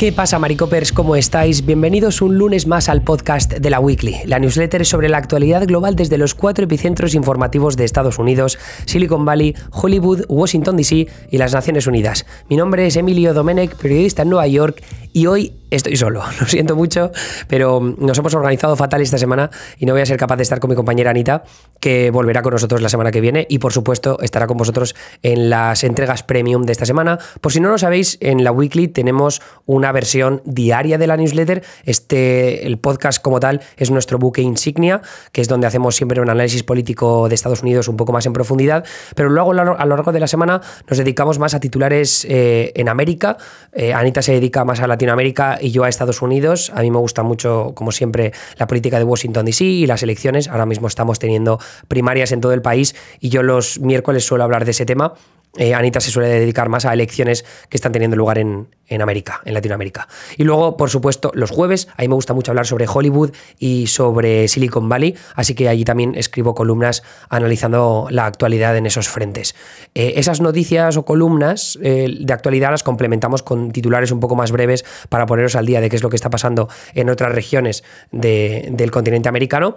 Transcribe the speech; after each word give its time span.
¿Qué 0.00 0.12
pasa, 0.12 0.38
Maricopers? 0.38 0.92
¿Cómo 0.92 1.14
estáis? 1.14 1.66
Bienvenidos 1.66 2.22
un 2.22 2.38
lunes 2.38 2.66
más 2.66 2.88
al 2.88 3.02
podcast 3.02 3.52
de 3.52 3.68
la 3.68 3.80
Weekly, 3.80 4.16
la 4.24 4.38
newsletter 4.38 4.86
sobre 4.86 5.10
la 5.10 5.18
actualidad 5.18 5.66
global 5.66 5.94
desde 5.94 6.16
los 6.16 6.34
cuatro 6.34 6.64
epicentros 6.64 7.14
informativos 7.14 7.76
de 7.76 7.84
Estados 7.84 8.18
Unidos, 8.18 8.58
Silicon 8.86 9.26
Valley, 9.26 9.54
Hollywood, 9.72 10.24
Washington 10.26 10.78
DC 10.78 11.06
y 11.30 11.36
las 11.36 11.52
Naciones 11.52 11.86
Unidas. 11.86 12.24
Mi 12.48 12.56
nombre 12.56 12.86
es 12.86 12.96
Emilio 12.96 13.34
Domenech, 13.34 13.74
periodista 13.76 14.22
en 14.22 14.30
Nueva 14.30 14.46
York, 14.46 14.82
y 15.12 15.26
hoy 15.26 15.52
estoy 15.70 15.96
solo. 15.96 16.22
Lo 16.40 16.46
siento 16.46 16.76
mucho, 16.76 17.10
pero 17.48 17.80
nos 17.80 18.18
hemos 18.18 18.34
organizado 18.34 18.76
fatal 18.76 19.00
esta 19.00 19.18
semana 19.18 19.50
y 19.78 19.86
no 19.86 19.92
voy 19.92 20.02
a 20.02 20.06
ser 20.06 20.16
capaz 20.16 20.36
de 20.36 20.42
estar 20.42 20.60
con 20.60 20.70
mi 20.70 20.76
compañera 20.76 21.10
Anita, 21.10 21.44
que 21.80 22.10
volverá 22.10 22.42
con 22.42 22.52
nosotros 22.52 22.82
la 22.82 22.88
semana 22.88 23.10
que 23.10 23.20
viene 23.20 23.46
y 23.48 23.58
por 23.58 23.72
supuesto 23.72 24.18
estará 24.20 24.46
con 24.46 24.56
vosotros 24.56 24.94
en 25.22 25.50
las 25.50 25.84
entregas 25.84 26.22
premium 26.22 26.62
de 26.62 26.72
esta 26.72 26.86
semana. 26.86 27.18
Por 27.40 27.52
si 27.52 27.60
no 27.60 27.68
lo 27.68 27.78
sabéis, 27.78 28.18
en 28.20 28.44
la 28.44 28.52
Weekly 28.52 28.88
tenemos 28.88 29.40
una 29.66 29.92
versión 29.92 30.42
diaria 30.44 30.98
de 30.98 31.06
la 31.06 31.16
newsletter. 31.16 31.62
Este, 31.84 32.66
el 32.66 32.78
podcast 32.78 33.22
como 33.22 33.40
tal, 33.40 33.60
es 33.76 33.90
nuestro 33.90 34.18
buque 34.18 34.42
insignia, 34.42 35.02
que 35.32 35.40
es 35.40 35.48
donde 35.48 35.66
hacemos 35.66 35.96
siempre 35.96 36.20
un 36.20 36.30
análisis 36.30 36.62
político 36.62 37.28
de 37.28 37.34
Estados 37.34 37.62
Unidos 37.62 37.88
un 37.88 37.96
poco 37.96 38.12
más 38.12 38.26
en 38.26 38.32
profundidad, 38.32 38.84
pero 39.14 39.28
luego 39.28 39.52
a 39.52 39.84
lo 39.84 39.96
largo 39.96 40.12
de 40.12 40.20
la 40.20 40.26
semana 40.26 40.60
nos 40.88 40.98
dedicamos 40.98 41.38
más 41.38 41.54
a 41.54 41.60
titulares 41.60 42.26
eh, 42.28 42.72
en 42.74 42.88
América. 42.88 43.36
Eh, 43.72 43.94
Anita 43.94 44.22
se 44.22 44.32
dedica 44.32 44.64
más 44.64 44.80
a 44.80 44.86
Latinoamérica 44.86 45.58
y 45.60 45.70
yo 45.70 45.84
a 45.84 45.88
Estados 45.88 46.22
Unidos. 46.22 46.70
A 46.74 46.82
mí 46.82 46.90
me 46.90 46.98
gusta 46.98 47.22
mucho, 47.22 47.72
como 47.74 47.92
siempre, 47.92 48.32
la 48.58 48.66
política 48.66 48.98
de 48.98 49.04
Washington 49.04 49.46
DC 49.46 49.64
y 49.64 49.86
las 49.86 50.02
elecciones. 50.02 50.48
Ahora 50.48 50.66
mismo 50.66 50.88
estamos 50.88 51.18
teniendo 51.18 51.58
primarias 51.88 52.32
en 52.32 52.40
todo 52.40 52.52
el 52.52 52.62
país 52.62 52.94
y 53.20 53.28
yo 53.28 53.42
los 53.42 53.80
miércoles 53.80 54.24
suelo 54.24 54.44
hablar 54.44 54.64
de 54.64 54.72
ese 54.72 54.86
tema. 54.86 55.14
Eh, 55.58 55.74
Anita 55.74 56.00
se 56.00 56.10
suele 56.10 56.28
dedicar 56.28 56.68
más 56.68 56.84
a 56.84 56.92
elecciones 56.92 57.44
que 57.68 57.76
están 57.76 57.90
teniendo 57.90 58.16
lugar 58.16 58.38
en, 58.38 58.68
en, 58.86 59.02
América, 59.02 59.40
en 59.44 59.54
Latinoamérica. 59.54 60.06
Y 60.36 60.44
luego, 60.44 60.76
por 60.76 60.90
supuesto, 60.90 61.32
los 61.34 61.50
jueves, 61.50 61.88
a 61.96 62.02
mí 62.02 62.08
me 62.08 62.14
gusta 62.14 62.34
mucho 62.34 62.52
hablar 62.52 62.66
sobre 62.66 62.86
Hollywood 62.86 63.32
y 63.58 63.88
sobre 63.88 64.46
Silicon 64.46 64.88
Valley, 64.88 65.16
así 65.34 65.54
que 65.54 65.68
allí 65.68 65.84
también 65.84 66.14
escribo 66.14 66.54
columnas 66.54 67.02
analizando 67.28 68.06
la 68.10 68.26
actualidad 68.26 68.76
en 68.76 68.86
esos 68.86 69.08
frentes. 69.08 69.56
Eh, 69.94 70.14
esas 70.16 70.40
noticias 70.40 70.96
o 70.96 71.04
columnas 71.04 71.78
eh, 71.82 72.08
de 72.20 72.32
actualidad 72.32 72.70
las 72.70 72.84
complementamos 72.84 73.42
con 73.42 73.72
titulares 73.72 74.12
un 74.12 74.20
poco 74.20 74.36
más 74.36 74.52
breves 74.52 74.84
para 75.08 75.26
poneros 75.26 75.56
al 75.56 75.66
día 75.66 75.80
de 75.80 75.90
qué 75.90 75.96
es 75.96 76.02
lo 76.02 76.10
que 76.10 76.16
está 76.16 76.30
pasando 76.30 76.68
en 76.94 77.10
otras 77.10 77.32
regiones 77.32 77.82
de, 78.12 78.68
del 78.70 78.92
continente 78.92 79.28
americano 79.28 79.76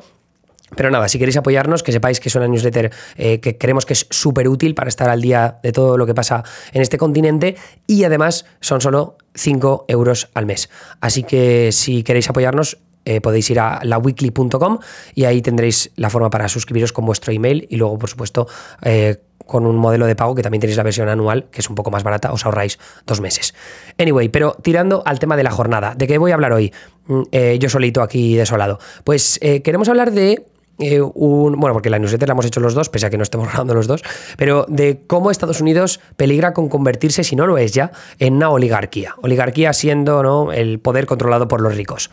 pero 0.76 0.92
nada, 0.92 1.08
si 1.08 1.20
queréis 1.20 1.38
apoyarnos, 1.38 1.84
que 1.84 1.92
sepáis 1.92 2.20
que 2.20 2.30
es 2.30 2.36
una 2.36 2.48
newsletter 2.48 2.92
eh, 3.18 3.40
que 3.40 3.58
creemos 3.58 3.86
que 3.86 3.94
es 3.94 4.08
súper 4.10 4.48
útil 4.48 4.76
para 4.76 4.90
estar 4.90 5.10
al 5.10 5.22
día 5.22 5.60
de 5.64 5.72
todo 5.72 5.98
lo 5.98 6.06
que 6.06 6.14
pasa 6.14 6.44
en 6.72 6.82
este 6.82 6.98
continente 6.98 7.56
y 7.88 8.04
además 8.04 8.46
son 8.60 8.82
solo 8.82 9.18
5 9.36 9.86
euros 9.88 10.30
al 10.34 10.46
mes. 10.46 10.70
Así 11.02 11.24
que 11.24 11.72
si 11.72 12.04
queréis 12.04 12.30
apoyarnos, 12.30 12.78
eh, 13.06 13.20
podéis 13.20 13.50
ir 13.50 13.60
a 13.60 13.82
laweekly.com 13.84 14.80
y 15.14 15.26
ahí 15.26 15.42
tendréis 15.42 15.92
la 15.98 16.10
forma 16.10 16.30
para 16.30 16.48
suscribiros 16.48 16.94
con 16.94 17.06
vuestro 17.06 17.34
email 17.34 17.68
y 17.70 17.76
luego, 17.76 17.98
por 17.98 18.10
supuesto, 18.10 18.48
eh, 18.82 19.18
con 19.46 19.66
un 19.66 19.76
modelo 19.76 20.06
de 20.06 20.16
pago 20.16 20.36
que 20.36 20.42
también 20.42 20.62
tenéis 20.62 20.78
la 20.78 20.84
versión 20.84 21.10
anual, 21.10 21.50
que 21.52 21.60
es 21.60 21.70
un 21.70 21.76
poco 21.76 21.92
más 21.92 22.04
barata, 22.04 22.32
os 22.32 22.46
ahorráis 22.46 22.80
dos 23.06 23.20
meses. 23.20 23.54
Anyway, 23.98 24.30
pero 24.30 24.56
tirando 24.62 25.04
al 25.06 25.20
tema 25.20 25.36
de 25.36 25.44
la 25.44 25.52
jornada, 25.52 25.96
¿de 25.98 26.08
qué 26.08 26.18
voy 26.18 26.32
a 26.32 26.36
hablar 26.36 26.54
hoy? 26.54 26.72
Mm, 27.08 27.24
yo 27.60 27.70
solito 27.70 28.02
aquí 28.02 28.38
desolado. 28.38 28.80
Pues 29.04 29.38
queremos 29.64 29.90
hablar 29.90 30.14
de 30.14 30.46
eh, 30.80 31.02
un, 31.02 31.60
bueno, 31.60 31.74
porque 31.74 31.90
la 31.90 32.00
newsletter 32.00 32.28
la 32.28 32.34
hemos 32.34 32.46
hecho 32.46 32.60
los 32.60 32.74
dos, 32.74 32.90
pese 32.90 33.06
a 33.06 33.10
que 33.10 33.18
no 33.18 33.24
estemos 33.24 33.48
grabando 33.52 33.74
los 33.74 33.88
dos, 33.88 34.02
pero 34.38 34.66
de 34.68 35.02
cómo 35.06 35.32
Estados 35.32 35.62
Unidos 35.62 36.00
peligra 36.16 36.54
con 36.54 36.70
convertirse, 36.70 37.24
si 37.24 37.36
no 37.36 37.46
lo 37.48 37.58
es 37.58 37.74
ya, 37.74 37.92
en 38.20 38.36
una 38.36 38.50
oligarquía. 38.50 39.16
Oligarquía 39.22 39.74
siendo 39.74 40.24
¿no? 40.24 40.52
el 40.52 40.80
poder 40.80 41.06
controlado 41.06 41.48
por 41.48 41.62
los 41.62 41.76
ricos. 41.76 42.10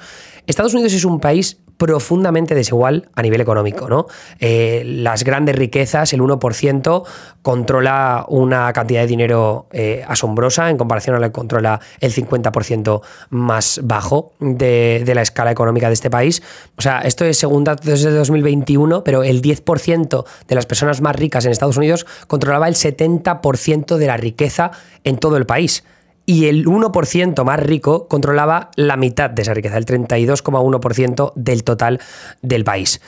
Estados 0.46 0.74
Unidos 0.74 0.92
es 0.92 1.04
un 1.04 1.20
país 1.20 1.58
profundamente 1.80 2.54
desigual 2.54 3.08
a 3.14 3.22
nivel 3.22 3.40
económico. 3.40 3.88
¿no? 3.88 4.06
Eh, 4.38 4.82
las 4.84 5.24
grandes 5.24 5.56
riquezas, 5.56 6.12
el 6.12 6.20
1%, 6.20 7.04
controla 7.40 8.26
una 8.28 8.70
cantidad 8.74 9.00
de 9.00 9.06
dinero 9.06 9.66
eh, 9.72 10.04
asombrosa 10.06 10.68
en 10.68 10.76
comparación 10.76 11.16
a 11.16 11.20
la 11.20 11.28
que 11.28 11.32
controla 11.32 11.80
el 12.00 12.12
50% 12.12 13.00
más 13.30 13.80
bajo 13.82 14.34
de, 14.40 15.02
de, 15.06 15.14
la 15.14 15.22
escala 15.22 15.52
económica 15.52 15.86
de 15.86 15.94
este 15.94 16.10
país. 16.10 16.42
O 16.76 16.82
sea, 16.82 17.00
esto 17.00 17.24
es 17.24 17.38
según 17.38 17.64
datos 17.64 17.86
desde 17.86 18.10
2021, 18.10 19.02
pero 19.02 19.22
el 19.22 19.40
10% 19.40 20.26
de 20.48 20.54
las 20.54 20.66
personas 20.66 21.00
más 21.00 21.16
ricas 21.16 21.46
en 21.46 21.52
Estados 21.52 21.78
Unidos 21.78 22.06
controlaba 22.26 22.68
el 22.68 22.74
70% 22.74 23.96
de 23.96 24.06
la 24.06 24.18
riqueza 24.18 24.70
en 25.02 25.16
todo 25.16 25.38
el 25.38 25.46
país 25.46 25.82
y 26.30 26.46
el 26.46 26.64
1% 26.64 27.42
más 27.42 27.58
rico 27.58 28.06
controlaba 28.06 28.70
la 28.76 28.96
mitad 28.96 29.30
de 29.30 29.42
esa 29.42 29.52
riqueza, 29.52 29.76
el 29.76 29.84
32,1% 29.84 31.32
del 31.34 31.64
total 31.64 31.98
del 32.40 32.62
país. 32.62 33.00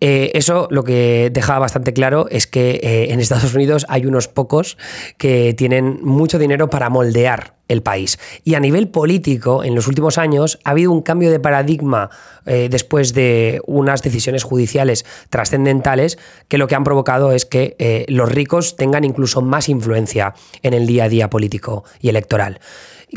Eh, 0.00 0.30
eso 0.34 0.68
lo 0.70 0.84
que 0.84 1.30
deja 1.32 1.58
bastante 1.58 1.92
claro 1.92 2.26
es 2.30 2.46
que 2.46 2.80
eh, 2.82 3.12
en 3.12 3.20
Estados 3.20 3.54
Unidos 3.54 3.84
hay 3.88 4.06
unos 4.06 4.28
pocos 4.28 4.78
que 5.16 5.54
tienen 5.54 5.98
mucho 6.02 6.38
dinero 6.38 6.70
para 6.70 6.88
moldear 6.88 7.54
el 7.66 7.82
país. 7.82 8.18
Y 8.44 8.54
a 8.54 8.60
nivel 8.60 8.88
político, 8.88 9.62
en 9.62 9.74
los 9.74 9.88
últimos 9.88 10.16
años 10.16 10.58
ha 10.64 10.70
habido 10.70 10.90
un 10.90 11.02
cambio 11.02 11.30
de 11.30 11.38
paradigma 11.38 12.08
eh, 12.46 12.68
después 12.70 13.12
de 13.12 13.60
unas 13.66 14.02
decisiones 14.02 14.42
judiciales 14.42 15.04
trascendentales 15.28 16.18
que 16.48 16.56
lo 16.56 16.66
que 16.66 16.76
han 16.76 16.84
provocado 16.84 17.32
es 17.32 17.44
que 17.44 18.06
los 18.08 18.30
ricos 18.30 18.76
tengan 18.76 19.04
incluso 19.04 19.42
más 19.42 19.68
influencia 19.68 20.34
en 20.62 20.72
el 20.72 20.86
día 20.86 21.04
a 21.04 21.08
día 21.10 21.28
político 21.28 21.84
y 22.00 22.08
electoral. 22.08 22.60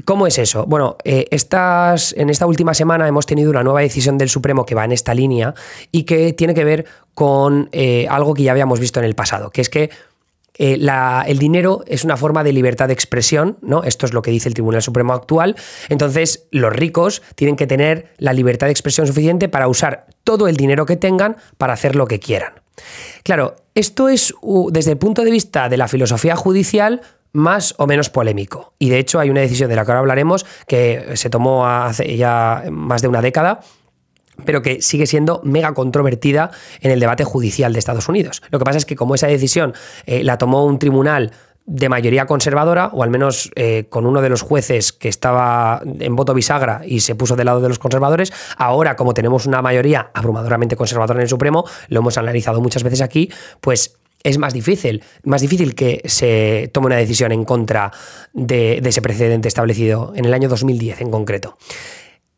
¿Cómo 0.05 0.25
es 0.25 0.37
eso? 0.37 0.65
Bueno, 0.65 0.97
eh, 1.03 1.27
estas, 1.31 2.13
en 2.17 2.29
esta 2.29 2.45
última 2.45 2.73
semana 2.73 3.07
hemos 3.07 3.25
tenido 3.25 3.49
una 3.49 3.63
nueva 3.63 3.81
decisión 3.81 4.17
del 4.17 4.29
Supremo 4.29 4.65
que 4.65 4.75
va 4.75 4.85
en 4.85 4.93
esta 4.93 5.13
línea 5.13 5.53
y 5.91 6.03
que 6.03 6.33
tiene 6.33 6.53
que 6.53 6.63
ver 6.63 6.85
con 7.13 7.69
eh, 7.73 8.07
algo 8.09 8.33
que 8.33 8.43
ya 8.43 8.51
habíamos 8.51 8.79
visto 8.79 8.99
en 8.99 9.05
el 9.05 9.15
pasado, 9.15 9.49
que 9.49 9.61
es 9.61 9.69
que 9.69 9.89
eh, 10.57 10.79
el 11.27 11.39
dinero 11.39 11.83
es 11.87 12.05
una 12.05 12.15
forma 12.15 12.43
de 12.43 12.53
libertad 12.53 12.87
de 12.87 12.93
expresión, 12.93 13.57
¿no? 13.61 13.83
Esto 13.83 14.05
es 14.05 14.13
lo 14.13 14.21
que 14.21 14.31
dice 14.31 14.47
el 14.47 14.53
Tribunal 14.53 14.81
Supremo 14.81 15.13
actual. 15.13 15.55
Entonces, 15.89 16.47
los 16.51 16.71
ricos 16.71 17.21
tienen 17.35 17.55
que 17.55 17.67
tener 17.67 18.13
la 18.17 18.33
libertad 18.33 18.67
de 18.67 18.71
expresión 18.71 19.07
suficiente 19.07 19.49
para 19.49 19.67
usar 19.67 20.07
todo 20.23 20.47
el 20.47 20.55
dinero 20.55 20.85
que 20.85 20.95
tengan 20.95 21.37
para 21.57 21.73
hacer 21.73 21.95
lo 21.95 22.07
que 22.07 22.19
quieran. 22.19 22.53
Claro, 23.23 23.55
esto 23.75 24.09
es, 24.09 24.33
desde 24.69 24.91
el 24.91 24.97
punto 24.97 25.23
de 25.23 25.31
vista 25.31 25.67
de 25.69 25.77
la 25.77 25.87
filosofía 25.87 26.35
judicial, 26.35 27.01
más 27.33 27.73
o 27.77 27.87
menos 27.87 28.09
polémico. 28.09 28.73
Y 28.79 28.89
de 28.89 28.99
hecho 28.99 29.19
hay 29.19 29.29
una 29.29 29.41
decisión 29.41 29.69
de 29.69 29.75
la 29.75 29.85
que 29.85 29.91
ahora 29.91 29.99
hablaremos 29.99 30.45
que 30.67 31.11
se 31.15 31.29
tomó 31.29 31.65
hace 31.65 32.17
ya 32.17 32.63
más 32.71 33.01
de 33.01 33.07
una 33.07 33.21
década 33.21 33.61
pero 34.45 34.61
que 34.61 34.81
sigue 34.81 35.05
siendo 35.05 35.41
mega 35.43 35.73
controvertida 35.73 36.49
en 36.79 36.89
el 36.89 36.99
debate 36.99 37.23
judicial 37.23 37.73
de 37.73 37.79
Estados 37.79 38.09
Unidos. 38.09 38.41
Lo 38.49 38.57
que 38.57 38.65
pasa 38.65 38.77
es 38.77 38.85
que 38.85 38.95
como 38.95 39.13
esa 39.13 39.27
decisión 39.27 39.73
eh, 40.05 40.23
la 40.23 40.37
tomó 40.37 40.65
un 40.65 40.79
tribunal 40.79 41.31
de 41.65 41.89
mayoría 41.89 42.25
conservadora, 42.25 42.87
o 42.87 43.03
al 43.03 43.09
menos 43.09 43.51
eh, 43.55 43.85
con 43.89 44.05
uno 44.05 44.21
de 44.21 44.29
los 44.29 44.41
jueces 44.41 44.91
que 44.91 45.07
estaba 45.07 45.81
en 45.85 46.15
voto 46.15 46.33
bisagra 46.33 46.81
y 46.85 47.01
se 47.01 47.15
puso 47.15 47.35
del 47.35 47.45
lado 47.45 47.61
de 47.61 47.69
los 47.69 47.77
conservadores, 47.77 48.33
ahora 48.57 48.95
como 48.95 49.13
tenemos 49.13 49.45
una 49.45 49.61
mayoría 49.61 50.09
abrumadoramente 50.13 50.75
conservadora 50.75 51.19
en 51.19 51.23
el 51.23 51.29
Supremo, 51.29 51.63
lo 51.87 51.99
hemos 51.99 52.17
analizado 52.17 52.61
muchas 52.61 52.83
veces 52.83 53.01
aquí, 53.01 53.31
pues 53.61 53.99
es 54.23 54.37
más 54.37 54.53
difícil, 54.53 55.03
más 55.23 55.41
difícil 55.41 55.75
que 55.75 56.01
se 56.05 56.69
tome 56.73 56.87
una 56.87 56.97
decisión 56.97 57.31
en 57.31 57.45
contra 57.45 57.91
de, 58.33 58.77
ese 58.77 59.01
precedente 59.01 59.47
establecido 59.47 60.13
en 60.15 60.25
el 60.25 60.33
año 60.33 60.49
2010 60.49 61.01
en 61.01 61.11
concreto. 61.11 61.57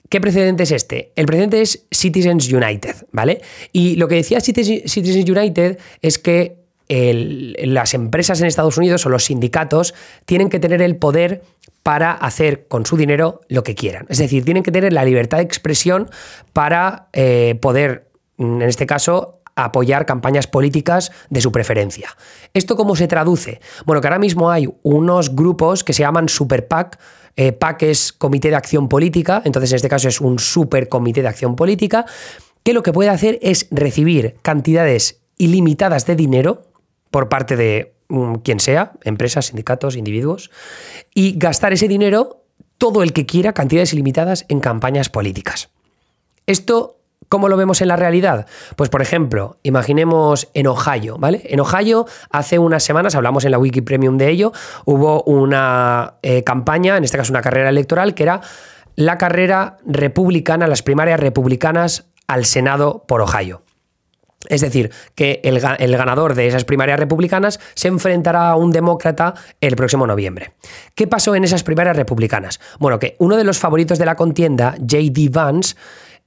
¿Qué 0.10 0.22
precedente 0.22 0.64
es 0.64 0.72
este? 0.72 1.12
El 1.16 1.26
precedente 1.26 1.62
es 1.62 1.86
Citizens 1.92 2.52
United, 2.52 3.08
¿vale? 3.12 3.42
Y 3.72 3.96
lo 3.96 4.08
que 4.08 4.16
decía 4.16 4.40
Citizens 4.42 5.30
United 5.30 5.80
es 6.02 6.20
que 6.20 6.64
las 6.88 7.94
empresas 7.94 8.40
en 8.42 8.48
Estados 8.48 8.78
Unidos 8.78 9.06
o 9.06 9.10
los 9.10 9.26
sindicatos 9.26 9.96
tienen 10.26 10.50
que 10.50 10.60
tener 10.60 10.82
el 10.82 10.98
poder 10.98 11.42
para 11.82 12.12
hacer 12.12 12.68
con 12.68 12.86
su 12.86 12.98
dinero 12.98 13.42
lo 13.50 13.64
que 13.64 13.76
quieran. 13.76 14.06
Es 14.10 14.20
decir, 14.20 14.46
tienen 14.46 14.64
que 14.64 14.72
tener 14.72 14.94
la 14.94 15.04
libertad 15.04 15.38
de 15.38 15.44
expresión 15.44 16.10
para 16.54 17.08
eh, 17.14 17.58
poder, 17.62 18.10
en 18.38 18.62
este 18.62 18.86
caso, 18.86 19.42
apoyar 19.56 20.06
campañas 20.06 20.48
políticas 20.48 21.12
de 21.30 21.42
su 21.42 21.52
preferencia. 21.52 22.10
¿Esto 22.54 22.76
cómo 22.76 22.96
se 22.96 23.08
traduce? 23.08 23.62
Bueno, 23.86 24.02
que 24.02 24.08
ahora 24.08 24.20
mismo 24.20 24.50
hay 24.52 24.68
unos 24.84 25.36
grupos 25.36 25.84
que 25.84 25.94
se 25.94 26.04
llaman 26.04 26.30
Super 26.30 26.68
PAC. 26.68 27.00
Eh, 27.36 27.52
PAC 27.52 27.84
es 27.84 28.14
Comité 28.14 28.50
de 28.50 28.56
Acción 28.56 28.90
Política, 28.90 29.42
entonces 29.46 29.72
en 29.72 29.78
este 29.78 29.90
caso 29.90 30.08
es 30.08 30.22
un 30.22 30.40
super 30.40 30.88
comité 30.88 31.22
de 31.22 31.28
acción 31.28 31.56
política, 31.56 32.06
que 32.64 32.74
lo 32.74 32.84
que 32.84 32.94
puede 32.94 33.10
hacer 33.10 33.40
es 33.42 33.68
recibir 33.72 34.36
cantidades 34.42 35.20
ilimitadas 35.38 36.06
de 36.06 36.16
dinero 36.16 36.64
por 37.10 37.30
parte 37.30 37.56
de 37.56 37.94
mm, 38.10 38.36
quien 38.36 38.60
sea, 38.60 38.94
empresas, 39.04 39.48
sindicatos, 39.48 39.96
individuos, 39.96 40.52
y 41.14 41.38
gastar 41.38 41.74
ese 41.74 41.88
dinero 41.88 42.44
todo 42.78 43.04
el 43.04 43.14
que 43.14 43.26
quiera, 43.26 43.54
cantidades 43.54 43.94
ilimitadas, 43.94 44.46
en 44.50 44.60
campañas 44.60 45.10
políticas. 45.10 45.70
Esto 46.46 46.98
¿Cómo 47.34 47.50
lo 47.50 47.58
vemos 47.58 47.82
en 47.82 47.88
la 47.88 47.96
realidad? 47.96 48.46
Pues 48.76 48.92
por 48.92 49.02
ejemplo, 49.02 49.58
imaginemos 49.64 50.50
en 50.54 50.68
Ohio, 50.68 51.18
¿vale? 51.18 51.42
En 51.46 51.62
Ohio 51.62 52.06
hace 52.30 52.60
unas 52.60 52.84
semanas, 52.84 53.16
hablamos 53.16 53.44
en 53.44 53.50
la 53.50 53.58
Wiki 53.58 53.82
Premium 53.82 54.20
de 54.20 54.30
ello, 54.30 54.52
hubo 54.86 55.24
una 55.24 56.18
eh, 56.22 56.44
campaña, 56.44 56.96
en 56.96 57.04
este 57.04 57.18
caso 57.18 57.34
una 57.34 57.42
carrera 57.42 57.70
electoral, 57.70 58.14
que 58.14 58.22
era 58.22 58.42
la 58.96 59.18
carrera 59.18 59.80
republicana, 59.84 60.68
las 60.68 60.84
primarias 60.84 61.20
republicanas 61.20 62.06
al 62.28 62.46
Senado 62.46 63.04
por 63.08 63.22
Ohio. 63.22 63.64
Es 64.50 64.62
decir, 64.62 64.92
que 65.16 65.42
el, 65.44 65.60
ganador 65.60 66.36
de 66.36 66.48
esas 66.48 66.66
primarias 66.66 67.00
republicanas 67.00 67.60
se 67.76 67.88
enfrentará 67.88 68.50
a 68.50 68.56
un 68.56 68.72
demócrata 68.72 69.34
el 69.62 69.76
próximo 69.76 70.06
noviembre. 70.06 70.54
¿Qué 70.96 71.08
pasó 71.08 71.34
en 71.36 71.46
esas 71.46 71.64
primarias 71.64 71.96
republicanas? 71.96 72.60
Bueno, 72.80 73.00
que 73.00 73.16
uno 73.20 73.38
de 73.38 73.44
los 73.44 73.58
favoritos 73.58 73.98
de 73.98 74.06
la 74.06 74.16
contienda, 74.16 74.76
J.D. 74.80 75.30
Vance, 75.32 75.76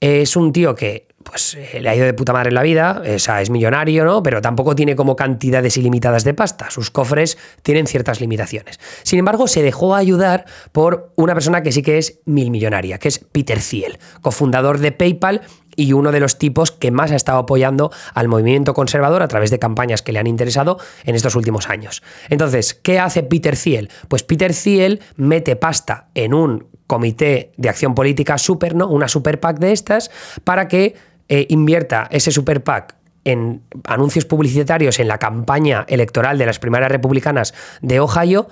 es 0.01 0.37
un 0.37 0.53
tío 0.53 0.75
que 0.75 1.07
pues 1.23 1.57
eh, 1.57 1.81
le 1.81 1.89
ha 1.89 1.97
ido 1.97 2.05
de 2.07 2.15
puta 2.15 2.33
madre 2.33 2.51
en 2.51 2.55
la 2.55 2.63
vida, 2.63 3.03
o 3.15 3.19
sea, 3.19 3.43
es 3.43 3.51
millonario, 3.51 4.05
¿no? 4.05 4.23
Pero 4.23 4.41
tampoco 4.41 4.77
tiene 4.77 4.95
como 4.95 5.17
cantidades 5.17 5.77
ilimitadas 5.77 6.23
de 6.23 6.35
pasta. 6.35 6.71
Sus 6.71 6.91
cofres 6.91 7.37
tienen 7.63 7.89
ciertas 7.89 8.21
limitaciones. 8.21 8.79
Sin 9.03 9.19
embargo, 9.19 9.49
se 9.49 9.63
dejó 9.63 9.97
ayudar 9.97 10.45
por 10.71 11.13
una 11.17 11.35
persona 11.35 11.63
que 11.63 11.73
sí 11.73 11.83
que 11.83 11.99
es 11.99 12.21
mil 12.27 12.53
millonaria, 12.53 12.99
que 12.99 13.09
es 13.09 13.19
Peter 13.19 13.59
Thiel, 13.59 13.99
cofundador 14.21 14.79
de 14.79 14.93
PayPal 14.93 15.43
y 15.77 15.93
uno 15.93 16.11
de 16.11 16.21
los 16.21 16.39
tipos 16.39 16.73
que 16.73 16.91
más 16.91 17.13
ha 17.13 17.17
estado 17.17 17.39
apoyando 17.39 17.93
al 18.15 18.29
movimiento 18.29 18.75
conservador 18.75 19.23
a 19.23 19.29
través 19.29 19.51
de 19.51 19.59
campañas 19.59 20.03
que 20.03 20.13
le 20.13 20.19
han 20.19 20.27
interesado 20.27 20.79
en 21.05 21.15
estos 21.15 21.37
últimos 21.37 21.69
años. 21.69 22.03
Entonces, 22.29 22.75
¿qué 22.75 22.99
hace 22.99 23.23
Peter 23.23 23.57
Thiel? 23.57 23.91
Pues 24.09 24.23
Peter 24.23 24.53
Thiel 24.53 25.01
mete 25.17 25.57
pasta 25.57 26.09
en 26.15 26.35
un 26.35 26.67
comité 26.87 27.53
de 27.57 27.69
acción 27.69 27.95
política 27.95 28.39
super, 28.39 28.75
¿no? 28.75 28.89
Una 28.89 29.09
super 29.09 29.41
PAC 29.41 29.59
de 29.59 29.73
estas, 29.73 30.11
para 30.45 30.69
que 30.69 30.95
eh, 31.29 31.47
invierta 31.51 32.09
ese 32.11 32.31
super 32.31 32.63
PAC 32.63 32.97
en 33.25 33.63
anuncios 33.85 34.25
publicitarios 34.25 35.01
en 35.01 35.09
la 35.09 35.19
campaña 35.19 35.85
electoral 35.89 36.39
de 36.39 36.47
las 36.47 36.61
primarias 36.61 36.93
republicanas 36.93 37.55
de 37.83 37.99
Ohio 37.99 38.47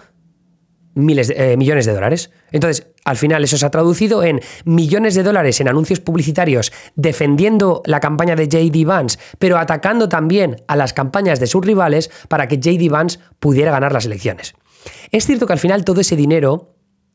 miles 0.94 1.32
eh, 1.35 1.56
millones 1.56 1.87
de 1.87 1.93
dólares. 1.93 2.31
Entonces, 2.52 2.87
al 3.05 3.17
final 3.17 3.44
eso 3.44 3.56
se 3.56 3.67
ha 3.67 3.70
traducido 3.70 4.23
en 4.23 4.41
millones 4.64 5.14
de 5.14 5.23
dólares 5.23 5.61
en 5.61 5.69
anuncios 5.69 6.00
publicitarios 6.00 6.73
defendiendo 6.94 7.82
la 7.85 8.00
campaña 8.00 8.37
de 8.37 8.49
JD 8.49 8.87
Vance, 8.87 9.19
pero 9.38 9.58
atacando 9.58 10.08
también 10.08 10.56
a 10.69 10.76
las 10.76 10.93
campañas 10.93 11.41
de 11.41 11.46
sus 11.46 11.64
rivales 11.64 12.11
para 12.29 12.49
que 12.49 12.58
JD 12.58 12.91
Vance 12.91 13.19
pudiera 13.38 13.70
ganar 13.70 13.93
las 13.93 14.06
elecciones. 14.06 14.55
Es 15.11 15.26
cierto 15.26 15.46
que 15.46 15.52
al 15.52 15.58
final 15.58 15.85
todo 15.85 16.00
ese 16.00 16.17
dinero 16.17 16.74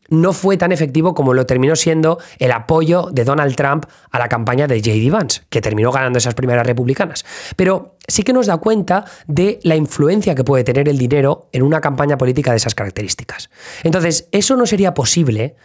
no 0.10 0.34
fue 0.34 0.58
tan 0.58 0.72
efectivo 0.72 1.14
como 1.14 1.34
lo 1.34 1.46
terminó 1.46 1.76
siendo 1.76 2.20
el 2.38 2.52
apoyo 2.52 3.10
de 3.12 3.24
Donald 3.24 3.56
Trump 3.56 3.86
a 4.12 4.20
la 4.20 4.30
campaña 4.30 4.68
de 4.68 4.80
J.D. 4.80 5.10
Vance, 5.10 5.42
que 5.50 5.62
terminó 5.62 5.92
ganando 5.92 6.18
esas 6.18 6.34
primeras 6.34 6.66
republicanas. 6.66 7.26
Pero 7.56 7.96
sí 8.08 8.24
que 8.24 8.34
nos 8.34 8.48
da 8.48 8.58
cuenta 8.58 9.06
de 9.28 9.60
la 9.64 9.76
influencia 9.76 10.36
que 10.36 10.44
puede 10.44 10.64
tener 10.64 10.90
el 10.90 10.98
dinero 10.98 11.50
en 11.52 11.64
una 11.64 11.82
campaña 11.82 12.18
política 12.18 12.52
de 12.52 12.58
esas 12.58 12.76
características. 12.76 13.50
Entonces, 13.84 14.28
eso 14.32 14.56
no 14.56 14.66
sería 14.66 14.94
posible 14.94 15.56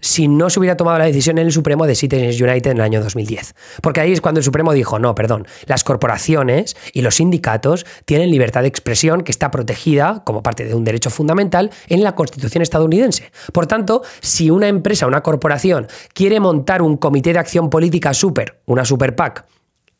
si 0.00 0.28
no 0.28 0.50
se 0.50 0.58
hubiera 0.58 0.76
tomado 0.76 0.98
la 0.98 1.06
decisión 1.06 1.38
en 1.38 1.46
el 1.46 1.52
Supremo 1.52 1.86
de 1.86 1.94
Citizens 1.94 2.40
United 2.40 2.70
en 2.70 2.76
el 2.78 2.82
año 2.82 3.02
2010. 3.02 3.54
Porque 3.82 4.00
ahí 4.00 4.12
es 4.12 4.20
cuando 4.20 4.40
el 4.40 4.44
Supremo 4.44 4.72
dijo, 4.72 4.98
no, 4.98 5.14
perdón, 5.14 5.46
las 5.66 5.84
corporaciones 5.84 6.76
y 6.92 7.02
los 7.02 7.16
sindicatos 7.16 7.86
tienen 8.04 8.30
libertad 8.30 8.62
de 8.62 8.68
expresión 8.68 9.22
que 9.22 9.32
está 9.32 9.50
protegida 9.50 10.22
como 10.24 10.42
parte 10.42 10.64
de 10.64 10.74
un 10.74 10.84
derecho 10.84 11.10
fundamental 11.10 11.70
en 11.88 12.02
la 12.02 12.14
Constitución 12.14 12.62
estadounidense. 12.62 13.32
Por 13.52 13.66
tanto, 13.66 14.02
si 14.20 14.50
una 14.50 14.68
empresa, 14.68 15.06
una 15.06 15.22
corporación, 15.22 15.86
quiere 16.14 16.40
montar 16.40 16.82
un 16.82 16.96
comité 16.96 17.32
de 17.32 17.38
acción 17.38 17.70
política 17.70 18.14
super, 18.14 18.60
una 18.66 18.84
super 18.84 19.14
PAC, 19.16 19.44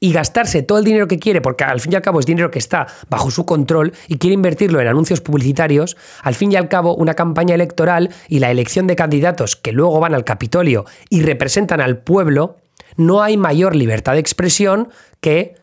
y 0.03 0.13
gastarse 0.13 0.63
todo 0.63 0.79
el 0.79 0.85
dinero 0.85 1.07
que 1.07 1.19
quiere, 1.19 1.43
porque 1.43 1.65
al 1.65 1.79
fin 1.79 1.93
y 1.93 1.97
al 1.97 2.03
cabo 2.03 2.21
es 2.21 2.27
dinero 2.27 2.51
que 2.51 2.59
está 2.59 2.87
bajo 3.11 3.31
su 3.31 3.45
control 3.45 3.93
y 4.09 4.17
quiere 4.17 4.35
invertirlo 4.35 4.81
en 4.81 4.89
anuncios 4.89 5.21
publicitarios, 5.21 5.99
al 6.23 6.35
fin 6.35 6.51
y 6.51 6.57
al 6.57 6.69
cabo 6.69 6.95
una 6.97 7.15
campaña 7.15 7.55
electoral 7.55 8.11
y 8.27 8.39
la 8.39 8.51
elección 8.51 8.87
de 8.87 8.97
candidatos 8.97 9.57
que 9.57 9.73
luego 9.73 10.01
van 10.01 10.15
al 10.15 10.25
Capitolio 10.25 10.87
y 11.11 11.23
representan 11.23 11.83
al 11.83 11.99
pueblo, 11.99 12.57
no 12.97 13.23
hay 13.23 13.37
mayor 13.37 13.77
libertad 13.77 14.15
de 14.15 14.21
expresión 14.21 14.89
que 15.21 15.55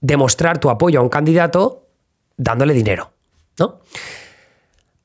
demostrar 0.00 0.58
tu 0.58 0.70
apoyo 0.70 0.98
a 0.98 1.02
un 1.02 1.08
candidato 1.08 1.86
dándole 2.36 2.74
dinero, 2.74 3.12
¿no? 3.60 3.80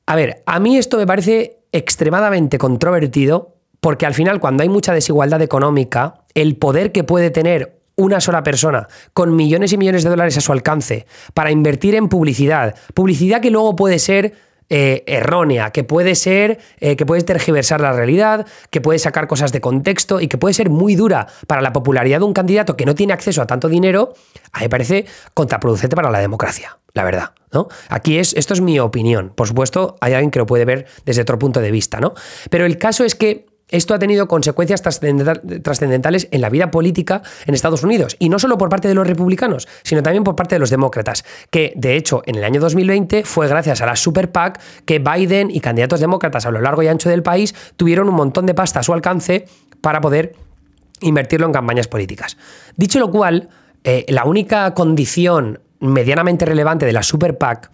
A 0.06 0.16
ver, 0.16 0.42
a 0.46 0.58
mí 0.58 0.76
esto 0.76 0.96
me 0.96 1.06
parece 1.06 1.60
extremadamente 1.70 2.58
controvertido 2.58 3.54
porque 3.80 4.04
al 4.04 4.14
final 4.14 4.40
cuando 4.40 4.64
hay 4.64 4.68
mucha 4.68 4.92
desigualdad 4.92 5.40
económica, 5.40 6.24
el 6.34 6.56
poder 6.56 6.90
que 6.90 7.04
puede 7.04 7.30
tener 7.30 7.79
una 8.00 8.20
sola 8.20 8.42
persona 8.42 8.88
con 9.12 9.36
millones 9.36 9.72
y 9.72 9.78
millones 9.78 10.04
de 10.04 10.10
dólares 10.10 10.36
a 10.36 10.40
su 10.40 10.52
alcance 10.52 11.06
para 11.34 11.50
invertir 11.50 11.94
en 11.94 12.08
publicidad, 12.08 12.74
publicidad 12.94 13.40
que 13.40 13.50
luego 13.50 13.76
puede 13.76 13.98
ser 13.98 14.34
eh, 14.72 15.02
errónea, 15.08 15.70
que 15.70 15.82
puede 15.82 16.14
ser, 16.14 16.60
eh, 16.78 16.94
que 16.94 17.04
puede 17.04 17.22
tergiversar 17.22 17.80
la 17.80 17.92
realidad, 17.92 18.46
que 18.70 18.80
puede 18.80 19.00
sacar 19.00 19.26
cosas 19.26 19.50
de 19.50 19.60
contexto 19.60 20.20
y 20.20 20.28
que 20.28 20.38
puede 20.38 20.54
ser 20.54 20.70
muy 20.70 20.94
dura 20.94 21.26
para 21.48 21.60
la 21.60 21.72
popularidad 21.72 22.20
de 22.20 22.24
un 22.24 22.32
candidato 22.32 22.76
que 22.76 22.86
no 22.86 22.94
tiene 22.94 23.12
acceso 23.12 23.42
a 23.42 23.48
tanto 23.48 23.68
dinero, 23.68 24.14
a 24.52 24.60
mí 24.60 24.66
me 24.66 24.68
parece 24.68 25.06
contraproducente 25.34 25.96
para 25.96 26.08
la 26.08 26.20
democracia, 26.20 26.78
la 26.94 27.02
verdad. 27.02 27.32
¿no? 27.52 27.66
Aquí 27.88 28.18
es, 28.18 28.32
esto 28.34 28.54
es 28.54 28.60
mi 28.60 28.78
opinión. 28.78 29.32
Por 29.34 29.48
supuesto, 29.48 29.96
hay 30.00 30.12
alguien 30.12 30.30
que 30.30 30.38
lo 30.38 30.46
puede 30.46 30.64
ver 30.64 30.86
desde 31.04 31.22
otro 31.22 31.36
punto 31.36 31.60
de 31.60 31.72
vista, 31.72 31.98
¿no? 31.98 32.14
Pero 32.48 32.64
el 32.64 32.78
caso 32.78 33.02
es 33.04 33.16
que 33.16 33.49
esto 33.70 33.94
ha 33.94 33.98
tenido 33.98 34.28
consecuencias 34.28 34.82
trascendentales 34.82 36.28
en 36.30 36.40
la 36.40 36.50
vida 36.50 36.70
política 36.70 37.22
en 37.46 37.54
Estados 37.54 37.82
Unidos, 37.82 38.16
y 38.18 38.28
no 38.28 38.38
solo 38.38 38.58
por 38.58 38.68
parte 38.68 38.88
de 38.88 38.94
los 38.94 39.06
republicanos, 39.06 39.68
sino 39.82 40.02
también 40.02 40.24
por 40.24 40.36
parte 40.36 40.54
de 40.54 40.58
los 40.58 40.70
demócratas, 40.70 41.24
que 41.50 41.72
de 41.76 41.96
hecho 41.96 42.22
en 42.26 42.36
el 42.36 42.44
año 42.44 42.60
2020 42.60 43.24
fue 43.24 43.48
gracias 43.48 43.80
a 43.80 43.86
la 43.86 43.96
Super 43.96 44.30
PAC 44.32 44.60
que 44.84 44.98
Biden 44.98 45.50
y 45.50 45.60
candidatos 45.60 46.00
demócratas 46.00 46.46
a 46.46 46.50
lo 46.50 46.60
largo 46.60 46.82
y 46.82 46.88
ancho 46.88 47.08
del 47.08 47.22
país 47.22 47.54
tuvieron 47.76 48.08
un 48.08 48.14
montón 48.14 48.46
de 48.46 48.54
pasta 48.54 48.80
a 48.80 48.82
su 48.82 48.92
alcance 48.92 49.46
para 49.80 50.00
poder 50.00 50.34
invertirlo 51.00 51.46
en 51.46 51.52
campañas 51.52 51.88
políticas. 51.88 52.36
Dicho 52.76 52.98
lo 52.98 53.10
cual, 53.10 53.48
eh, 53.84 54.04
la 54.08 54.24
única 54.24 54.74
condición 54.74 55.60
medianamente 55.80 56.44
relevante 56.44 56.84
de 56.84 56.92
la 56.92 57.02
Super 57.02 57.38
PAC 57.38 57.70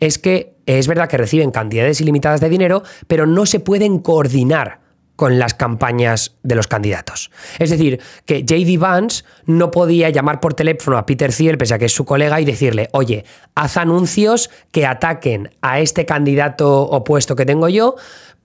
es 0.00 0.18
que 0.18 0.54
es 0.66 0.86
verdad 0.88 1.08
que 1.08 1.18
reciben 1.18 1.50
cantidades 1.50 2.00
ilimitadas 2.00 2.40
de 2.40 2.48
dinero, 2.48 2.82
pero 3.06 3.26
no 3.26 3.44
se 3.44 3.60
pueden 3.60 3.98
coordinar 3.98 4.80
con 5.20 5.38
las 5.38 5.52
campañas 5.52 6.34
de 6.42 6.54
los 6.54 6.66
candidatos. 6.66 7.30
Es 7.58 7.68
decir, 7.68 8.00
que 8.24 8.42
JD 8.42 8.78
Vance 8.78 9.22
no 9.44 9.70
podía 9.70 10.08
llamar 10.08 10.40
por 10.40 10.54
teléfono 10.54 10.96
a 10.96 11.04
Peter 11.04 11.30
Thiel, 11.30 11.58
pese 11.58 11.74
a 11.74 11.78
que 11.78 11.84
es 11.84 11.92
su 11.92 12.06
colega, 12.06 12.40
y 12.40 12.46
decirle, 12.46 12.88
oye, 12.92 13.26
haz 13.54 13.76
anuncios 13.76 14.48
que 14.72 14.86
ataquen 14.86 15.50
a 15.60 15.78
este 15.80 16.06
candidato 16.06 16.84
opuesto 16.84 17.36
que 17.36 17.44
tengo 17.44 17.68
yo, 17.68 17.96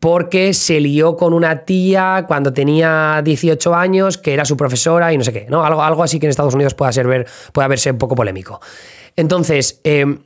porque 0.02 0.54
se 0.54 0.82
lió 0.82 1.16
con 1.16 1.32
una 1.32 1.64
tía 1.64 2.26
cuando 2.28 2.52
tenía 2.52 3.22
18 3.24 3.74
años, 3.74 4.18
que 4.18 4.34
era 4.34 4.44
su 4.44 4.58
profesora 4.58 5.14
y 5.14 5.18
no 5.18 5.24
sé 5.24 5.32
qué, 5.32 5.46
¿no? 5.48 5.64
Algo, 5.64 5.82
algo 5.82 6.04
así 6.04 6.20
que 6.20 6.26
en 6.26 6.32
Estados 6.32 6.56
Unidos 6.56 6.74
pueda, 6.74 6.92
ser, 6.92 7.26
pueda 7.54 7.70
verse 7.70 7.90
un 7.90 7.98
poco 7.98 8.16
polémico. 8.16 8.60
Entonces, 9.16 9.80
eh, 9.86 10.18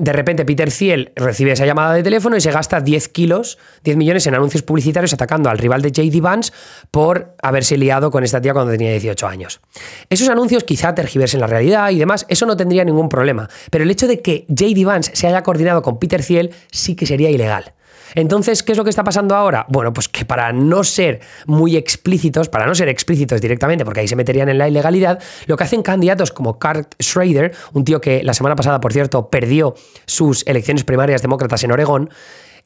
de 0.00 0.14
repente 0.14 0.46
Peter 0.46 0.72
Thiel 0.72 1.12
recibe 1.14 1.52
esa 1.52 1.66
llamada 1.66 1.92
de 1.92 2.02
teléfono 2.02 2.34
y 2.34 2.40
se 2.40 2.50
gasta 2.50 2.80
10 2.80 3.08
kilos, 3.08 3.58
10 3.84 3.98
millones 3.98 4.26
en 4.26 4.34
anuncios 4.34 4.62
publicitarios 4.62 5.12
atacando 5.12 5.50
al 5.50 5.58
rival 5.58 5.82
de 5.82 5.92
JD 5.92 6.22
Vance 6.22 6.52
por 6.90 7.36
haberse 7.42 7.76
liado 7.76 8.10
con 8.10 8.24
esta 8.24 8.40
tía 8.40 8.54
cuando 8.54 8.72
tenía 8.72 8.90
18 8.92 9.26
años. 9.26 9.60
Esos 10.08 10.30
anuncios 10.30 10.64
quizá 10.64 10.94
tergiversen 10.94 11.40
la 11.40 11.46
realidad 11.46 11.90
y 11.90 11.98
demás, 11.98 12.24
eso 12.30 12.46
no 12.46 12.56
tendría 12.56 12.82
ningún 12.84 13.10
problema, 13.10 13.50
pero 13.70 13.84
el 13.84 13.90
hecho 13.90 14.08
de 14.08 14.22
que 14.22 14.46
JD 14.48 14.84
Vance 14.86 15.14
se 15.14 15.26
haya 15.26 15.42
coordinado 15.42 15.82
con 15.82 15.98
Peter 15.98 16.24
Thiel 16.24 16.50
sí 16.70 16.96
que 16.96 17.04
sería 17.04 17.28
ilegal. 17.28 17.74
Entonces, 18.14 18.62
¿qué 18.62 18.72
es 18.72 18.78
lo 18.78 18.84
que 18.84 18.90
está 18.90 19.04
pasando 19.04 19.34
ahora? 19.34 19.66
Bueno, 19.68 19.92
pues 19.92 20.08
que 20.08 20.24
para 20.24 20.52
no 20.52 20.84
ser 20.84 21.20
muy 21.46 21.76
explícitos, 21.76 22.48
para 22.48 22.66
no 22.66 22.74
ser 22.74 22.88
explícitos 22.88 23.40
directamente, 23.40 23.84
porque 23.84 24.00
ahí 24.00 24.08
se 24.08 24.16
meterían 24.16 24.48
en 24.48 24.58
la 24.58 24.68
ilegalidad, 24.68 25.20
lo 25.46 25.56
que 25.56 25.64
hacen 25.64 25.82
candidatos 25.82 26.32
como 26.32 26.58
Carl 26.58 26.86
Schrader, 27.00 27.52
un 27.72 27.84
tío 27.84 28.00
que 28.00 28.22
la 28.22 28.34
semana 28.34 28.56
pasada, 28.56 28.80
por 28.80 28.92
cierto, 28.92 29.28
perdió 29.30 29.74
sus 30.06 30.46
elecciones 30.46 30.84
primarias 30.84 31.22
demócratas 31.22 31.62
en 31.64 31.72
Oregón, 31.72 32.10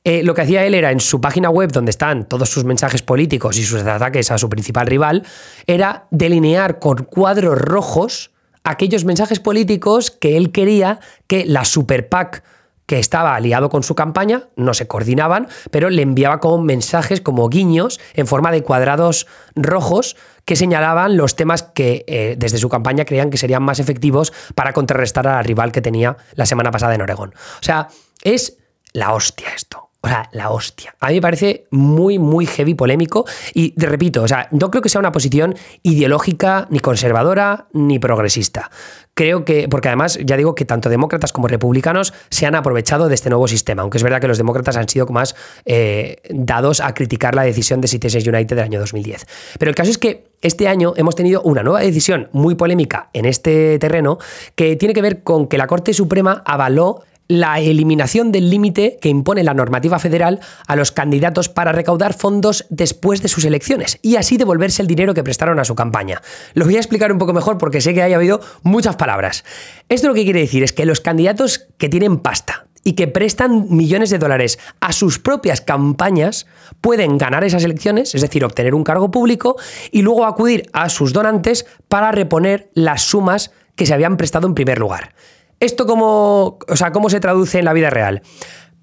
eh, 0.06 0.22
lo 0.22 0.34
que 0.34 0.42
hacía 0.42 0.66
él 0.66 0.74
era 0.74 0.90
en 0.90 1.00
su 1.00 1.20
página 1.22 1.48
web, 1.48 1.72
donde 1.72 1.90
están 1.90 2.28
todos 2.28 2.50
sus 2.50 2.64
mensajes 2.64 3.00
políticos 3.00 3.58
y 3.58 3.64
sus 3.64 3.80
ataques 3.82 4.30
a 4.30 4.36
su 4.36 4.50
principal 4.50 4.86
rival, 4.86 5.24
era 5.66 6.06
delinear 6.10 6.78
con 6.78 7.04
cuadros 7.04 7.56
rojos 7.56 8.30
aquellos 8.64 9.06
mensajes 9.06 9.40
políticos 9.40 10.10
que 10.10 10.36
él 10.36 10.52
quería 10.52 11.00
que 11.26 11.46
la 11.46 11.64
Super 11.64 12.08
PAC 12.08 12.42
que 12.86 12.98
estaba 12.98 13.34
aliado 13.34 13.68
con 13.68 13.82
su 13.82 13.94
campaña, 13.94 14.48
no 14.56 14.74
se 14.74 14.86
coordinaban, 14.86 15.48
pero 15.70 15.90
le 15.90 16.02
enviaba 16.02 16.40
como 16.40 16.62
mensajes, 16.62 17.20
como 17.20 17.48
guiños, 17.48 18.00
en 18.14 18.26
forma 18.26 18.52
de 18.52 18.62
cuadrados 18.62 19.26
rojos 19.54 20.16
que 20.44 20.56
señalaban 20.56 21.16
los 21.16 21.36
temas 21.36 21.62
que 21.62 22.04
eh, 22.06 22.36
desde 22.38 22.58
su 22.58 22.68
campaña 22.68 23.04
creían 23.04 23.30
que 23.30 23.38
serían 23.38 23.62
más 23.62 23.78
efectivos 23.78 24.32
para 24.54 24.72
contrarrestar 24.72 25.26
a 25.26 25.36
la 25.36 25.42
rival 25.42 25.72
que 25.72 25.80
tenía 25.80 26.16
la 26.34 26.46
semana 26.46 26.70
pasada 26.70 26.94
en 26.94 27.02
Oregón. 27.02 27.34
O 27.60 27.62
sea, 27.62 27.88
es 28.22 28.58
la 28.92 29.12
hostia 29.14 29.48
esto. 29.54 29.84
O 30.04 30.06
sea, 30.06 30.28
la 30.32 30.50
hostia. 30.50 30.94
A 31.00 31.08
mí 31.08 31.14
me 31.14 31.22
parece 31.22 31.66
muy, 31.70 32.18
muy 32.18 32.44
heavy, 32.44 32.74
polémico. 32.74 33.24
Y 33.54 33.70
te 33.70 33.86
repito, 33.86 34.22
o 34.22 34.28
sea, 34.28 34.48
no 34.50 34.70
creo 34.70 34.82
que 34.82 34.90
sea 34.90 34.98
una 34.98 35.12
posición 35.12 35.56
ideológica, 35.82 36.66
ni 36.68 36.78
conservadora, 36.80 37.68
ni 37.72 37.98
progresista. 37.98 38.70
Creo 39.14 39.44
que, 39.44 39.68
porque 39.68 39.88
además 39.88 40.18
ya 40.24 40.36
digo 40.36 40.54
que 40.54 40.64
tanto 40.64 40.88
demócratas 40.88 41.32
como 41.32 41.48
republicanos 41.48 42.12
se 42.30 42.46
han 42.46 42.54
aprovechado 42.54 43.08
de 43.08 43.14
este 43.14 43.30
nuevo 43.30 43.48
sistema, 43.48 43.82
aunque 43.82 43.98
es 43.98 44.02
verdad 44.04 44.20
que 44.20 44.28
los 44.28 44.38
demócratas 44.38 44.76
han 44.76 44.88
sido 44.88 45.06
más 45.06 45.34
eh, 45.64 46.16
dados 46.30 46.80
a 46.80 46.92
criticar 46.94 47.34
la 47.34 47.42
decisión 47.42 47.80
de 47.80 47.88
Citizens 47.88 48.26
United 48.26 48.56
del 48.56 48.64
año 48.64 48.80
2010. 48.80 49.26
Pero 49.58 49.70
el 49.70 49.74
caso 49.74 49.90
es 49.90 49.98
que 49.98 50.26
este 50.42 50.68
año 50.68 50.92
hemos 50.96 51.14
tenido 51.14 51.40
una 51.42 51.62
nueva 51.62 51.80
decisión 51.80 52.28
muy 52.32 52.54
polémica 52.54 53.08
en 53.12 53.24
este 53.24 53.78
terreno 53.78 54.18
que 54.54 54.76
tiene 54.76 54.92
que 54.92 55.02
ver 55.02 55.22
con 55.22 55.46
que 55.46 55.58
la 55.58 55.66
Corte 55.66 55.94
Suprema 55.94 56.42
avaló 56.44 57.02
la 57.28 57.60
eliminación 57.60 58.32
del 58.32 58.50
límite 58.50 58.98
que 59.00 59.08
impone 59.08 59.44
la 59.44 59.54
normativa 59.54 59.98
federal 59.98 60.40
a 60.66 60.76
los 60.76 60.92
candidatos 60.92 61.48
para 61.48 61.72
recaudar 61.72 62.14
fondos 62.14 62.66
después 62.70 63.22
de 63.22 63.28
sus 63.28 63.44
elecciones 63.44 63.98
y 64.02 64.16
así 64.16 64.36
devolverse 64.36 64.82
el 64.82 64.88
dinero 64.88 65.14
que 65.14 65.24
prestaron 65.24 65.58
a 65.58 65.64
su 65.64 65.74
campaña. 65.74 66.20
Lo 66.54 66.64
voy 66.64 66.76
a 66.76 66.80
explicar 66.80 67.12
un 67.12 67.18
poco 67.18 67.32
mejor 67.32 67.58
porque 67.58 67.80
sé 67.80 67.94
que 67.94 68.02
haya 68.02 68.16
habido 68.16 68.40
muchas 68.62 68.96
palabras. 68.96 69.44
Esto 69.88 70.08
lo 70.08 70.14
que 70.14 70.24
quiere 70.24 70.40
decir 70.40 70.62
es 70.62 70.72
que 70.72 70.86
los 70.86 71.00
candidatos 71.00 71.66
que 71.78 71.88
tienen 71.88 72.18
pasta 72.18 72.66
y 72.84 72.92
que 72.92 73.08
prestan 73.08 73.66
millones 73.70 74.10
de 74.10 74.18
dólares 74.18 74.58
a 74.80 74.92
sus 74.92 75.18
propias 75.18 75.62
campañas 75.62 76.46
pueden 76.82 77.16
ganar 77.16 77.42
esas 77.42 77.64
elecciones, 77.64 78.14
es 78.14 78.20
decir, 78.20 78.44
obtener 78.44 78.74
un 78.74 78.84
cargo 78.84 79.10
público 79.10 79.56
y 79.90 80.02
luego 80.02 80.26
acudir 80.26 80.68
a 80.74 80.90
sus 80.90 81.14
donantes 81.14 81.66
para 81.88 82.12
reponer 82.12 82.70
las 82.74 83.02
sumas 83.02 83.52
que 83.74 83.86
se 83.86 83.94
habían 83.94 84.18
prestado 84.18 84.46
en 84.46 84.54
primer 84.54 84.78
lugar. 84.78 85.14
¿Esto 85.60 85.86
cómo, 85.86 86.58
o 86.68 86.76
sea, 86.76 86.92
cómo 86.92 87.10
se 87.10 87.20
traduce 87.20 87.58
en 87.58 87.64
la 87.64 87.72
vida 87.72 87.90
real? 87.90 88.22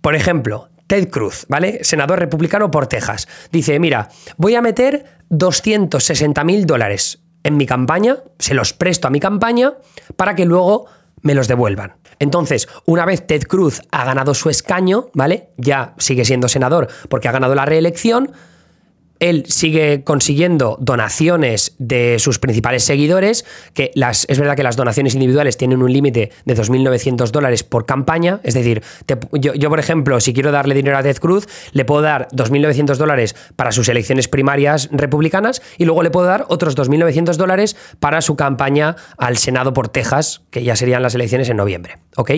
Por 0.01 0.15
ejemplo, 0.15 0.69
Ted 0.87 1.09
Cruz, 1.09 1.45
¿vale? 1.47 1.83
Senador 1.83 2.19
republicano 2.19 2.69
por 2.71 2.87
Texas. 2.87 3.27
Dice, 3.51 3.79
mira, 3.79 4.09
voy 4.37 4.55
a 4.55 4.61
meter 4.61 5.05
260 5.29 6.43
mil 6.43 6.65
dólares 6.65 7.21
en 7.43 7.57
mi 7.57 7.65
campaña, 7.65 8.17
se 8.39 8.53
los 8.53 8.73
presto 8.73 9.07
a 9.07 9.11
mi 9.11 9.19
campaña 9.19 9.73
para 10.15 10.35
que 10.35 10.45
luego 10.45 10.87
me 11.21 11.33
los 11.33 11.47
devuelvan. 11.47 11.95
Entonces, 12.19 12.67
una 12.85 13.05
vez 13.05 13.25
Ted 13.25 13.43
Cruz 13.43 13.81
ha 13.91 14.03
ganado 14.05 14.33
su 14.33 14.49
escaño, 14.49 15.07
¿vale? 15.13 15.49
Ya 15.57 15.95
sigue 15.97 16.25
siendo 16.25 16.47
senador 16.47 16.87
porque 17.09 17.27
ha 17.27 17.31
ganado 17.31 17.55
la 17.55 17.65
reelección, 17.65 18.33
él 19.21 19.45
sigue 19.47 20.03
consiguiendo 20.03 20.77
donaciones 20.81 21.75
de 21.77 22.17
sus 22.19 22.39
principales 22.39 22.83
seguidores, 22.83 23.45
que 23.73 23.91
las, 23.93 24.25
es 24.27 24.39
verdad 24.39 24.55
que 24.55 24.63
las 24.63 24.75
donaciones 24.75 25.13
individuales 25.13 25.57
tienen 25.57 25.83
un 25.83 25.93
límite 25.93 26.31
de 26.43 26.57
2.900 26.57 27.29
dólares 27.29 27.63
por 27.63 27.85
campaña, 27.85 28.41
es 28.43 28.55
decir, 28.55 28.81
yo, 29.31 29.69
por 29.69 29.79
ejemplo, 29.79 30.19
si 30.19 30.33
quiero 30.33 30.51
darle 30.51 30.73
dinero 30.73 30.97
a 30.97 31.03
Ted 31.03 31.17
Cruz, 31.17 31.47
le 31.71 31.85
puedo 31.85 32.01
dar 32.01 32.27
2.900 32.29 32.95
dólares 32.95 33.35
para 33.55 33.71
sus 33.71 33.87
elecciones 33.89 34.27
primarias 34.27 34.89
republicanas 34.91 35.61
y 35.77 35.85
luego 35.85 36.01
le 36.01 36.09
puedo 36.09 36.25
dar 36.25 36.45
otros 36.49 36.75
2.900 36.75 37.35
dólares 37.35 37.77
para 37.99 38.21
su 38.21 38.35
campaña 38.35 38.95
al 39.17 39.37
Senado 39.37 39.71
por 39.73 39.89
Texas, 39.89 40.41
que 40.49 40.63
ya 40.63 40.75
serían 40.75 41.03
las 41.03 41.13
elecciones 41.13 41.47
en 41.49 41.57
noviembre. 41.57 41.99
¿Ok? 42.17 42.31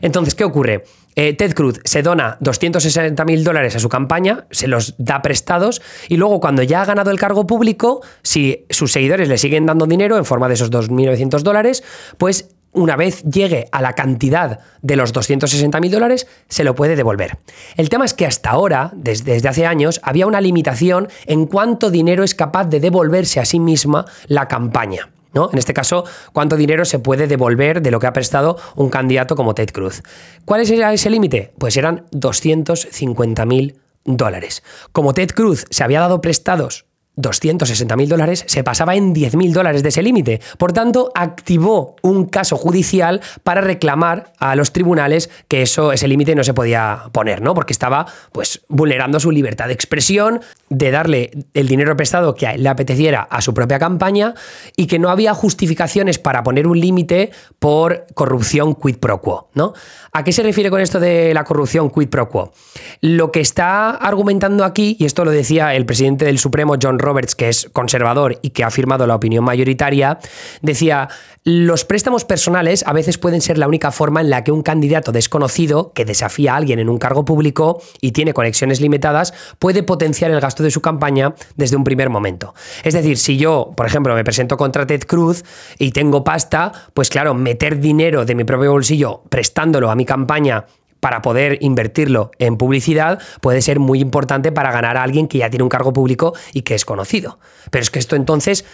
Entonces, 0.00 0.36
¿qué 0.36 0.44
ocurre? 0.44 0.84
Eh, 1.20 1.32
Ted 1.32 1.52
Cruz 1.52 1.80
se 1.82 2.02
dona 2.02 2.36
260 2.38 3.24
mil 3.24 3.42
dólares 3.42 3.74
a 3.74 3.80
su 3.80 3.88
campaña, 3.88 4.46
se 4.52 4.68
los 4.68 4.94
da 4.98 5.20
prestados 5.20 5.82
y 6.08 6.16
luego 6.16 6.38
cuando 6.38 6.62
ya 6.62 6.80
ha 6.80 6.84
ganado 6.84 7.10
el 7.10 7.18
cargo 7.18 7.44
público, 7.44 8.02
si 8.22 8.66
sus 8.70 8.92
seguidores 8.92 9.28
le 9.28 9.36
siguen 9.36 9.66
dando 9.66 9.86
dinero 9.86 10.16
en 10.16 10.24
forma 10.24 10.46
de 10.46 10.54
esos 10.54 10.70
2.900 10.70 11.40
dólares, 11.40 11.82
pues 12.18 12.50
una 12.70 12.94
vez 12.94 13.24
llegue 13.24 13.66
a 13.72 13.82
la 13.82 13.94
cantidad 13.94 14.60
de 14.82 14.94
los 14.94 15.12
260 15.12 15.80
mil 15.80 15.90
dólares, 15.90 16.28
se 16.48 16.62
lo 16.62 16.76
puede 16.76 16.94
devolver. 16.94 17.38
El 17.76 17.88
tema 17.88 18.04
es 18.04 18.14
que 18.14 18.24
hasta 18.24 18.50
ahora, 18.50 18.92
desde, 18.94 19.32
desde, 19.32 19.48
hace 19.48 19.66
años, 19.66 20.00
había 20.04 20.28
una 20.28 20.40
limitación 20.40 21.08
en 21.26 21.46
cuánto 21.46 21.90
dinero 21.90 22.22
es 22.22 22.36
capaz 22.36 22.66
de 22.66 22.78
devolverse 22.78 23.40
a 23.40 23.44
sí 23.44 23.58
misma 23.58 24.06
la 24.28 24.46
campaña. 24.46 25.08
En 25.52 25.58
este 25.58 25.74
caso, 25.74 26.04
¿cuánto 26.32 26.56
dinero 26.56 26.84
se 26.84 26.98
puede 26.98 27.26
devolver 27.26 27.80
de 27.82 27.90
lo 27.90 28.00
que 28.00 28.06
ha 28.06 28.12
prestado 28.12 28.56
un 28.74 28.90
candidato 28.90 29.36
como 29.36 29.54
Ted 29.54 29.70
Cruz? 29.70 30.02
¿Cuál 30.44 30.62
es 30.62 30.70
ese 30.70 31.10
límite? 31.10 31.52
Pues 31.58 31.76
eran 31.76 32.06
250 32.10 33.46
mil 33.46 33.80
dólares. 34.04 34.62
Como 34.92 35.14
Ted 35.14 35.30
Cruz 35.30 35.66
se 35.70 35.84
había 35.84 36.00
dado 36.00 36.20
prestados 36.20 36.87
260 37.18 37.96
mil 37.96 38.08
dólares, 38.08 38.44
se 38.46 38.62
pasaba 38.62 38.94
en 38.94 39.12
10 39.12 39.34
mil 39.36 39.52
dólares 39.52 39.82
de 39.82 39.88
ese 39.88 40.02
límite. 40.02 40.40
Por 40.56 40.72
tanto, 40.72 41.10
activó 41.14 41.96
un 42.02 42.26
caso 42.26 42.56
judicial 42.56 43.20
para 43.42 43.60
reclamar 43.60 44.32
a 44.38 44.54
los 44.54 44.72
tribunales 44.72 45.28
que 45.48 45.62
eso, 45.62 45.92
ese 45.92 46.06
límite 46.06 46.34
no 46.34 46.44
se 46.44 46.54
podía 46.54 47.04
poner, 47.12 47.42
¿no? 47.42 47.54
Porque 47.54 47.72
estaba 47.72 48.06
pues, 48.32 48.62
vulnerando 48.68 49.18
su 49.18 49.32
libertad 49.32 49.66
de 49.66 49.72
expresión, 49.72 50.40
de 50.70 50.90
darle 50.90 51.30
el 51.54 51.66
dinero 51.66 51.96
prestado 51.96 52.34
que 52.34 52.56
le 52.56 52.68
apeteciera 52.68 53.22
a 53.22 53.40
su 53.40 53.52
propia 53.52 53.78
campaña 53.78 54.34
y 54.76 54.86
que 54.86 54.98
no 54.98 55.10
había 55.10 55.34
justificaciones 55.34 56.18
para 56.18 56.42
poner 56.42 56.66
un 56.66 56.78
límite 56.78 57.32
por 57.58 58.06
corrupción 58.14 58.74
quid 58.74 58.98
pro 58.98 59.20
quo, 59.20 59.50
¿no? 59.54 59.72
¿A 60.12 60.22
qué 60.22 60.32
se 60.32 60.42
refiere 60.42 60.70
con 60.70 60.80
esto 60.80 61.00
de 61.00 61.34
la 61.34 61.44
corrupción 61.44 61.90
quid 61.90 62.08
pro 62.08 62.28
quo? 62.28 62.52
Lo 63.00 63.32
que 63.32 63.40
está 63.40 63.90
argumentando 63.90 64.64
aquí, 64.64 64.96
y 65.00 65.04
esto 65.04 65.24
lo 65.24 65.30
decía 65.30 65.74
el 65.74 65.84
presidente 65.84 66.24
del 66.24 66.38
Supremo, 66.38 66.76
John 66.80 66.98
Roberts, 67.08 67.34
que 67.34 67.48
es 67.48 67.68
conservador 67.72 68.38
y 68.42 68.50
que 68.50 68.64
ha 68.64 68.70
firmado 68.70 69.06
la 69.06 69.14
opinión 69.14 69.44
mayoritaria, 69.44 70.18
decía, 70.62 71.08
los 71.44 71.86
préstamos 71.86 72.26
personales 72.26 72.84
a 72.86 72.92
veces 72.92 73.16
pueden 73.16 73.40
ser 73.40 73.56
la 73.56 73.68
única 73.68 73.90
forma 73.90 74.20
en 74.20 74.28
la 74.28 74.44
que 74.44 74.52
un 74.52 74.62
candidato 74.62 75.12
desconocido 75.12 75.92
que 75.94 76.04
desafía 76.04 76.52
a 76.52 76.56
alguien 76.56 76.78
en 76.78 76.90
un 76.90 76.98
cargo 76.98 77.24
público 77.24 77.80
y 78.02 78.12
tiene 78.12 78.34
conexiones 78.34 78.82
limitadas 78.82 79.32
puede 79.58 79.82
potenciar 79.82 80.30
el 80.30 80.40
gasto 80.40 80.62
de 80.62 80.70
su 80.70 80.82
campaña 80.82 81.34
desde 81.56 81.76
un 81.76 81.84
primer 81.84 82.10
momento. 82.10 82.54
Es 82.84 82.92
decir, 82.92 83.16
si 83.16 83.38
yo, 83.38 83.72
por 83.74 83.86
ejemplo, 83.86 84.14
me 84.14 84.24
presento 84.24 84.58
contra 84.58 84.86
Ted 84.86 85.04
Cruz 85.04 85.42
y 85.78 85.92
tengo 85.92 86.22
pasta, 86.22 86.70
pues 86.92 87.08
claro, 87.08 87.32
meter 87.32 87.80
dinero 87.80 88.26
de 88.26 88.34
mi 88.34 88.44
propio 88.44 88.72
bolsillo 88.72 89.22
prestándolo 89.30 89.90
a 89.90 89.96
mi 89.96 90.04
campaña 90.04 90.66
para 91.00 91.22
poder 91.22 91.58
invertirlo 91.60 92.30
en 92.38 92.56
publicidad 92.56 93.20
puede 93.40 93.62
ser 93.62 93.78
muy 93.78 94.00
importante 94.00 94.52
para 94.52 94.72
ganar 94.72 94.96
a 94.96 95.02
alguien 95.02 95.28
que 95.28 95.38
ya 95.38 95.50
tiene 95.50 95.62
un 95.62 95.68
cargo 95.68 95.92
público 95.92 96.34
y 96.52 96.62
que 96.62 96.74
es 96.74 96.84
conocido. 96.84 97.38
Pero 97.70 97.82
es 97.82 97.90
que 97.90 97.98
esto 97.98 98.16
entonces, 98.16 98.64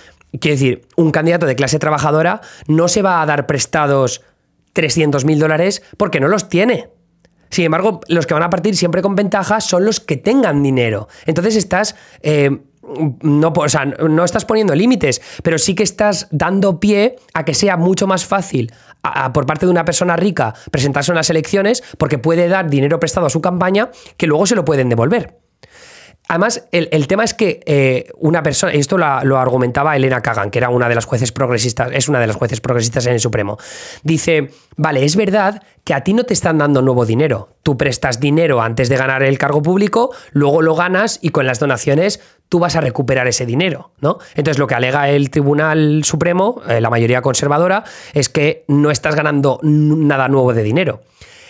quiere 0.41 0.57
decir, 0.57 0.87
un 0.97 1.11
candidato 1.11 1.47
de 1.47 1.57
clase 1.57 1.79
trabajadora 1.79 2.41
no 2.67 2.89
se 2.89 3.03
va 3.03 3.21
a 3.21 3.27
dar 3.27 3.47
prestados 3.47 4.23
300 4.73 5.25
mil 5.25 5.39
dólares 5.39 5.83
porque 5.97 6.21
no 6.21 6.29
los 6.29 6.49
tiene. 6.49 6.89
Sin 7.51 7.65
embargo, 7.65 8.01
los 8.09 8.27
que 8.27 8.35
van 8.35 8.43
a 8.43 8.51
partir 8.51 8.77
siempre 8.77 9.03
con 9.03 9.15
ventaja 9.15 9.61
son 9.61 9.85
los 9.85 10.01
que 10.01 10.17
tengan 10.17 10.63
dinero. 10.63 11.09
Entonces 11.27 11.57
estás... 11.57 11.95
Eh, 12.23 12.59
no, 13.23 13.53
o 13.55 13.69
sea, 13.69 13.85
no 13.85 14.25
estás 14.25 14.45
poniendo 14.45 14.75
límites, 14.75 15.21
pero 15.43 15.59
sí 15.59 15.75
que 15.75 15.83
estás 15.83 16.29
dando 16.31 16.81
pie 16.81 17.17
a 17.33 17.45
que 17.45 17.55
sea 17.55 17.77
mucho 17.77 18.07
más 18.07 18.25
fácil 18.25 18.73
por 19.33 19.47
parte 19.47 19.67
de 19.67 19.71
una 19.71 19.85
persona 19.85 20.17
rica 20.17 20.55
presentarse 20.71 21.13
en 21.13 21.17
las 21.17 21.31
elecciones 21.31 21.83
porque 21.99 22.19
puede 22.19 22.49
dar 22.49 22.71
dinero 22.71 22.99
prestado 22.99 23.27
a 23.27 23.31
su 23.31 23.41
campaña 23.41 23.91
que 24.17 24.27
luego 24.27 24.47
se 24.47 24.55
lo 24.55 24.65
pueden 24.65 24.89
devolver. 24.89 25.44
Además, 26.27 26.67
el, 26.73 27.07
tema 27.07 27.23
es 27.23 27.35
que 27.35 27.61
eh, 27.67 28.07
una 28.17 28.43
persona, 28.43 28.75
y 28.75 28.79
esto 28.79 28.97
lo, 28.97 29.39
argumentaba 29.39 29.95
Elena 29.95 30.23
Kagan, 30.23 30.51
que 30.51 30.59
era 30.59 30.71
una 30.71 30.89
de 30.89 30.95
las 30.95 31.05
jueces 31.05 31.33
progresistas, 31.33 31.91
es 31.93 32.09
una 32.09 32.19
de 32.19 32.27
las 32.27 32.37
jueces 32.37 32.63
progresistas 32.63 33.05
en 33.07 33.13
el 33.13 33.21
Supremo. 33.21 33.59
Dice: 34.03 34.51
Vale, 34.77 35.05
es 35.05 35.17
verdad 35.17 35.63
que 35.85 35.93
a 35.93 36.03
ti 36.03 36.15
no 36.15 36.25
te 36.25 36.33
están 36.33 36.57
dando 36.57 36.81
nuevo 36.81 37.05
dinero. 37.05 37.51
Tú 37.63 37.77
prestas 37.77 38.21
dinero 38.21 38.63
antes 38.63 38.89
de 38.89 38.97
ganar 38.97 39.23
el 39.23 39.37
cargo 39.39 39.61
público, 39.61 40.15
luego 40.33 40.63
lo 40.63 40.75
ganas 40.75 41.19
y 41.21 41.29
con 41.29 41.47
las 41.47 41.61
donaciones 41.61 42.21
tú 42.49 42.59
vas 42.59 42.75
a 42.77 42.81
recuperar 42.81 43.27
ese 43.27 43.45
dinero, 43.45 43.91
¿no? 44.01 44.19
Entonces, 44.35 44.59
lo 44.59 44.67
que 44.67 44.77
alega 44.77 45.11
el 45.11 45.29
Tribunal 45.29 46.05
Supremo, 46.05 46.63
eh, 46.69 46.81
la 46.81 46.89
mayoría 46.89 47.21
conservadora, 47.21 47.85
es 48.15 48.31
que 48.31 48.65
no 48.67 48.91
estás 48.91 49.15
ganando 49.15 49.61
nada 49.63 50.29
nuevo 50.29 50.55
de 50.55 50.63
dinero. 50.63 51.03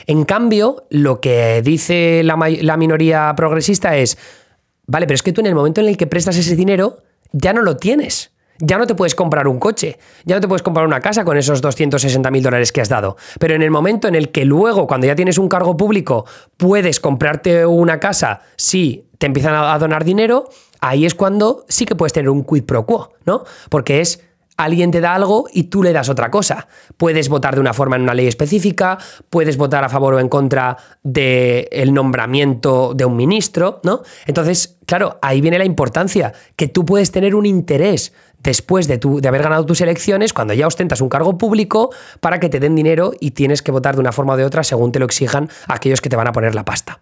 En 0.06 0.24
cambio, 0.24 0.84
lo 0.90 1.20
que 1.20 1.62
dice 1.62 2.22
la 2.24 2.76
minoría 2.76 3.32
progresista 3.36 3.96
es 3.96 4.18
Vale, 4.86 5.06
pero 5.06 5.14
es 5.14 5.22
que 5.22 5.32
tú 5.32 5.40
en 5.40 5.46
el 5.46 5.54
momento 5.54 5.80
en 5.80 5.88
el 5.88 5.96
que 5.96 6.06
prestas 6.06 6.36
ese 6.36 6.56
dinero, 6.56 6.98
ya 7.32 7.52
no 7.52 7.62
lo 7.62 7.76
tienes. 7.76 8.32
Ya 8.58 8.78
no 8.78 8.86
te 8.86 8.94
puedes 8.94 9.16
comprar 9.16 9.48
un 9.48 9.58
coche, 9.58 9.98
ya 10.24 10.36
no 10.36 10.40
te 10.40 10.46
puedes 10.46 10.62
comprar 10.62 10.86
una 10.86 11.00
casa 11.00 11.24
con 11.24 11.36
esos 11.36 11.60
260 11.60 12.30
mil 12.30 12.40
dólares 12.40 12.70
que 12.70 12.80
has 12.80 12.88
dado. 12.88 13.16
Pero 13.40 13.56
en 13.56 13.62
el 13.62 13.72
momento 13.72 14.06
en 14.06 14.14
el 14.14 14.30
que 14.30 14.44
luego, 14.44 14.86
cuando 14.86 15.08
ya 15.08 15.16
tienes 15.16 15.38
un 15.38 15.48
cargo 15.48 15.76
público, 15.76 16.24
puedes 16.56 17.00
comprarte 17.00 17.66
una 17.66 17.98
casa 17.98 18.42
si 18.54 19.08
te 19.18 19.26
empiezan 19.26 19.54
a 19.56 19.76
donar 19.78 20.04
dinero, 20.04 20.48
ahí 20.80 21.04
es 21.04 21.16
cuando 21.16 21.64
sí 21.68 21.84
que 21.84 21.96
puedes 21.96 22.12
tener 22.12 22.30
un 22.30 22.44
quid 22.44 22.62
pro 22.62 22.86
quo, 22.86 23.10
¿no? 23.26 23.42
Porque 23.70 24.00
es 24.00 24.22
alguien 24.56 24.90
te 24.90 25.00
da 25.00 25.14
algo 25.14 25.46
y 25.52 25.64
tú 25.64 25.82
le 25.82 25.92
das 25.92 26.08
otra 26.08 26.30
cosa. 26.30 26.68
Puedes 26.96 27.28
votar 27.28 27.54
de 27.54 27.60
una 27.60 27.72
forma 27.72 27.96
en 27.96 28.02
una 28.02 28.14
ley 28.14 28.26
específica, 28.26 28.98
puedes 29.30 29.56
votar 29.56 29.84
a 29.84 29.88
favor 29.88 30.14
o 30.14 30.20
en 30.20 30.28
contra 30.28 30.76
del 31.02 31.92
nombramiento 31.92 32.94
de 32.94 33.04
un 33.04 33.16
ministro, 33.16 33.80
¿no? 33.82 34.02
Entonces, 34.26 34.78
claro, 34.86 35.18
ahí 35.22 35.40
viene 35.40 35.58
la 35.58 35.64
importancia, 35.64 36.32
que 36.56 36.68
tú 36.68 36.84
puedes 36.84 37.10
tener 37.10 37.34
un 37.34 37.46
interés 37.46 38.12
después 38.42 38.86
de, 38.86 38.98
de 38.98 39.28
haber 39.28 39.42
ganado 39.42 39.64
tus 39.64 39.80
elecciones, 39.80 40.32
cuando 40.32 40.54
ya 40.54 40.66
ostentas 40.66 41.00
un 41.00 41.08
cargo 41.08 41.38
público, 41.38 41.90
para 42.20 42.40
que 42.40 42.48
te 42.48 42.60
den 42.60 42.74
dinero 42.74 43.12
y 43.18 43.32
tienes 43.32 43.62
que 43.62 43.72
votar 43.72 43.94
de 43.94 44.00
una 44.00 44.12
forma 44.12 44.34
o 44.34 44.36
de 44.36 44.44
otra 44.44 44.62
según 44.64 44.92
te 44.92 44.98
lo 44.98 45.06
exijan 45.06 45.48
aquellos 45.66 46.00
que 46.00 46.10
te 46.10 46.16
van 46.16 46.28
a 46.28 46.32
poner 46.32 46.54
la 46.54 46.64
pasta. 46.64 47.00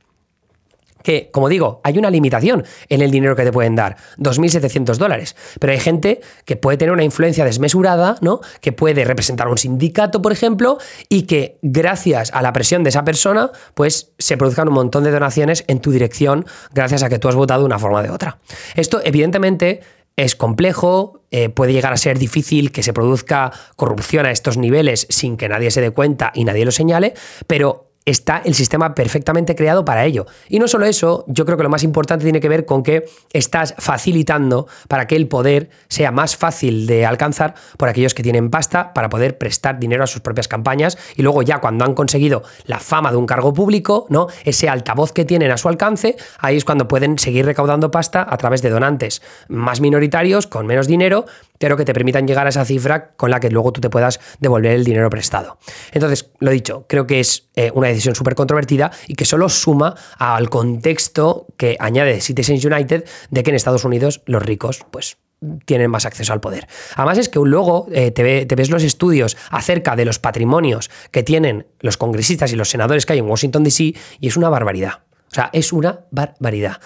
Que, 1.03 1.31
como 1.33 1.49
digo, 1.49 1.81
hay 1.85 1.99
una 1.99 2.11
limitación 2.11 2.65
en 2.89 3.01
el 3.03 3.11
dinero 3.11 3.37
que 3.37 3.45
te 3.45 3.53
pueden 3.53 3.77
dar, 3.77 3.97
2.700 4.19 4.97
dólares, 4.97 5.37
pero 5.61 5.73
hay 5.73 5.81
gente 5.81 6.21
que 6.45 6.57
puede 6.57 6.77
tener 6.77 6.93
una 6.93 7.05
influencia 7.05 7.45
desmesurada, 7.45 8.17
¿no? 8.21 8.41
Que 8.61 8.73
puede 8.73 9.05
representar 9.05 9.49
un 9.49 9.59
sindicato, 9.59 10.23
por 10.23 10.33
ejemplo, 10.33 10.79
y 11.09 11.23
que 11.23 11.59
gracias 11.63 12.31
a 12.33 12.43
la 12.43 12.53
presión 12.53 12.83
de 12.83 12.91
esa 12.91 13.05
persona, 13.05 13.51
pues 13.75 14.13
se 14.19 14.37
produzcan 14.37 14.69
un 14.69 14.75
montón 14.75 15.05
de 15.05 15.11
donaciones 15.11 15.65
en 15.69 15.81
tu 15.81 15.91
dirección 15.91 16.47
gracias 16.73 17.03
a 17.03 17.09
que 17.09 17.19
tú 17.19 17.29
has 17.29 17.35
votado 17.35 17.61
de 17.61 17.67
una 17.67 17.79
forma 17.79 18.01
o 18.01 18.03
de 18.03 18.11
otra. 18.11 18.39
Esto, 18.75 19.01
evidentemente, 19.05 19.81
es 20.17 20.37
complejo, 20.37 21.23
eh, 21.31 21.49
puede 21.49 21.73
llegar 21.73 21.93
a 21.93 21.97
ser 21.97 22.19
difícil 22.19 22.71
que 22.71 22.83
se 22.83 22.93
produzca 22.93 23.53
corrupción 23.77 24.27
a 24.27 24.31
estos 24.31 24.59
niveles 24.59 25.07
sin 25.09 25.37
que 25.37 25.49
nadie 25.49 25.71
se 25.71 25.81
dé 25.81 25.91
cuenta 25.91 26.33
y 26.35 26.45
nadie 26.45 26.65
lo 26.65 26.71
señale, 26.71 27.15
pero 27.47 27.92
está 28.05 28.43
el 28.45 28.55
sistema 28.55 28.95
perfectamente 28.95 29.55
creado 29.55 29.85
para 29.85 30.05
ello. 30.05 30.27
Y 30.49 30.59
no 30.59 30.69
solo 30.69 30.87
eso, 30.87 31.25
yo 31.29 31.45
creo 31.45 31.57
que 31.57 31.63
lo 31.63 31.71
más 31.71 31.85
importante 31.85 32.25
tiene 32.25 32.41
que 32.41 32.49
ver 32.49 32.67
con 32.67 32.83
que 32.83 33.05
estás 33.33 33.75
facilitando 33.79 34.67
para 34.89 35.07
que 35.07 35.17
el 35.17 35.29
poder 35.29 35.71
sea 35.89 36.11
más 36.11 36.37
fácil 36.37 36.87
de 36.87 37.07
alcanzar 37.07 37.55
por 37.77 37.89
aquellos 37.89 38.15
que 38.15 38.23
tienen 38.23 38.51
pasta 38.51 38.93
para 38.93 39.09
poder 39.09 39.39
prestar 39.39 39.79
dinero 39.79 40.05
a 40.05 40.07
sus 40.07 40.21
propias 40.21 40.49
campañas 40.49 40.99
y 41.17 41.23
luego 41.23 41.43
ya 41.43 41.61
cuando 41.61 41.85
han 41.85 41.95
conseguido 41.95 42.43
la 42.67 42.79
fama 42.79 43.11
de 43.11 43.17
un 43.17 43.27
cargo 43.27 43.53
público, 43.53 44.07
¿no? 44.09 44.27
Ese 44.45 44.69
altavoz 44.69 45.13
que 45.13 45.25
tienen 45.25 45.51
a 45.51 45.57
su 45.57 45.69
alcance, 45.69 46.17
ahí 46.39 46.57
es 46.57 46.65
cuando 46.65 46.89
pueden 46.89 47.19
seguir 47.19 47.47
recaudando 47.47 47.91
pasta 47.91 48.27
a 48.29 48.37
través 48.37 48.63
de 48.63 48.71
donantes 48.71 49.23
más 49.49 49.81
minoritarios 49.81 50.47
con 50.47 50.67
menos 50.67 50.87
dinero 50.87 51.27
pero 51.59 51.77
que 51.77 51.85
te 51.85 51.95
permitan 51.95 52.27
llegar 52.27 52.47
a 52.47 52.51
esa 52.51 52.65
cifra 52.65 53.11
con 53.11 53.31
la 53.31 53.41
que 53.41 53.51
luego 53.51 53.73
tú 53.73 53.81
te 53.81 53.91
puedas 53.91 54.21
devolver 54.41 54.73
el 54.73 54.85
dinero 54.85 55.09
prestado. 55.11 55.59
Entonces, 55.93 56.31
lo 56.41 56.51
dicho, 56.51 56.87
creo 56.89 57.07
que 57.07 57.21
es 57.21 57.49
eh, 57.55 57.71
una 57.75 57.89
decisión 57.89 58.15
súper 58.15 58.35
controvertida 58.35 58.91
y 59.07 59.15
que 59.15 59.25
solo 59.25 59.49
suma 59.49 59.95
al 60.19 60.51
contexto 60.51 61.47
que 61.57 61.77
añade 61.79 62.21
Citizens 62.21 62.65
United 62.65 63.05
de 63.31 63.43
que 63.43 63.51
en 63.51 63.57
Estados 63.57 63.85
Unidos 63.85 64.23
los 64.27 64.43
ricos, 64.43 64.85
pues 64.91 65.19
tienen 65.65 65.91
más 65.91 66.07
acceso 66.07 66.33
al 66.33 66.41
poder. 66.41 66.69
Además 66.97 67.19
es 67.19 67.29
que 67.29 67.39
luego 67.41 67.87
eh, 67.93 68.11
te, 68.11 68.47
te, 68.47 68.55
ves 68.55 68.71
los 68.71 68.83
estudios 68.83 69.37
acerca 69.51 69.97
de 69.97 70.05
los 70.05 70.19
patrimonios 70.19 70.91
que 71.11 71.23
tienen 71.23 71.67
los 71.81 71.97
congresistas 71.97 72.53
y 72.53 72.57
los 72.57 72.71
senadores 72.71 73.07
que 73.07 73.15
hay 73.15 73.19
en 73.19 73.29
Washington, 73.29 73.65
D.C. 73.65 73.95
y 74.21 74.29
es 74.29 74.37
una 74.37 74.49
barbaridad. 74.49 75.01
O 75.33 75.35
sea, 75.35 75.49
es 75.55 75.73
una 75.73 76.01
barbaridad. 76.11 76.79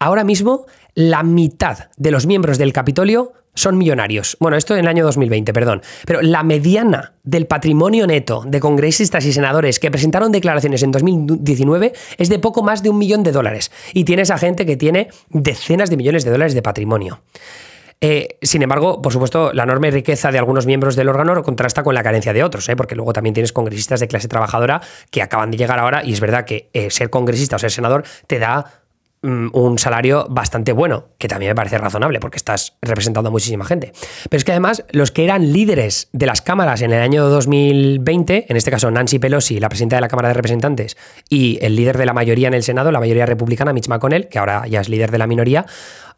Ahora 0.00 0.24
mismo, 0.24 0.66
la 0.94 1.22
mitad 1.22 1.90
de 1.96 2.10
los 2.10 2.26
miembros 2.26 2.58
del 2.58 2.72
Capitolio 2.72 3.32
son 3.54 3.76
millonarios. 3.76 4.36
Bueno, 4.40 4.56
esto 4.56 4.74
en 4.74 4.80
el 4.80 4.88
año 4.88 5.04
2020, 5.04 5.52
perdón. 5.52 5.82
Pero 6.06 6.22
la 6.22 6.42
mediana 6.42 7.12
del 7.22 7.46
patrimonio 7.46 8.06
neto 8.06 8.44
de 8.46 8.60
congresistas 8.60 9.26
y 9.26 9.32
senadores 9.32 9.78
que 9.78 9.90
presentaron 9.90 10.32
declaraciones 10.32 10.82
en 10.82 10.90
2019 10.90 11.92
es 12.16 12.28
de 12.28 12.38
poco 12.38 12.62
más 12.62 12.82
de 12.82 12.90
un 12.90 12.98
millón 12.98 13.22
de 13.22 13.32
dólares. 13.32 13.70
Y 13.92 14.04
tienes 14.04 14.30
a 14.30 14.38
gente 14.38 14.64
que 14.64 14.76
tiene 14.76 15.08
decenas 15.28 15.90
de 15.90 15.96
millones 15.96 16.24
de 16.24 16.30
dólares 16.30 16.54
de 16.54 16.62
patrimonio. 16.62 17.20
Eh, 18.04 18.36
sin 18.42 18.62
embargo, 18.62 19.00
por 19.00 19.12
supuesto, 19.12 19.52
la 19.52 19.62
enorme 19.62 19.88
riqueza 19.92 20.32
de 20.32 20.38
algunos 20.38 20.66
miembros 20.66 20.96
del 20.96 21.08
órgano 21.08 21.40
contrasta 21.44 21.84
con 21.84 21.94
la 21.94 22.02
carencia 22.02 22.32
de 22.32 22.42
otros, 22.42 22.68
¿eh? 22.68 22.74
porque 22.74 22.96
luego 22.96 23.12
también 23.12 23.32
tienes 23.32 23.52
congresistas 23.52 24.00
de 24.00 24.08
clase 24.08 24.26
trabajadora 24.26 24.80
que 25.12 25.22
acaban 25.22 25.52
de 25.52 25.56
llegar 25.56 25.78
ahora 25.78 26.02
y 26.04 26.12
es 26.12 26.18
verdad 26.18 26.44
que 26.44 26.68
eh, 26.72 26.90
ser 26.90 27.10
congresista 27.10 27.54
o 27.54 27.58
ser 27.60 27.70
senador 27.70 28.02
te 28.26 28.40
da 28.40 28.81
un 29.22 29.78
salario 29.78 30.26
bastante 30.28 30.72
bueno, 30.72 31.08
que 31.18 31.28
también 31.28 31.50
me 31.50 31.54
parece 31.54 31.78
razonable 31.78 32.18
porque 32.18 32.36
estás 32.36 32.76
representando 32.82 33.28
a 33.28 33.30
muchísima 33.30 33.64
gente. 33.64 33.92
Pero 34.28 34.38
es 34.38 34.44
que 34.44 34.50
además 34.50 34.84
los 34.90 35.12
que 35.12 35.24
eran 35.24 35.52
líderes 35.52 36.08
de 36.12 36.26
las 36.26 36.42
cámaras 36.42 36.82
en 36.82 36.92
el 36.92 37.00
año 37.00 37.28
2020, 37.28 38.46
en 38.48 38.56
este 38.56 38.70
caso 38.70 38.90
Nancy 38.90 39.18
Pelosi, 39.18 39.60
la 39.60 39.68
presidenta 39.68 39.96
de 39.96 40.02
la 40.02 40.08
Cámara 40.08 40.28
de 40.28 40.34
Representantes, 40.34 40.96
y 41.28 41.58
el 41.62 41.76
líder 41.76 41.98
de 41.98 42.06
la 42.06 42.12
mayoría 42.12 42.48
en 42.48 42.54
el 42.54 42.64
Senado, 42.64 42.90
la 42.90 43.00
mayoría 43.00 43.26
republicana, 43.26 43.72
Mitch 43.72 43.88
McConnell, 43.88 44.28
que 44.28 44.38
ahora 44.38 44.66
ya 44.66 44.80
es 44.80 44.88
líder 44.88 45.12
de 45.12 45.18
la 45.18 45.28
minoría, 45.28 45.66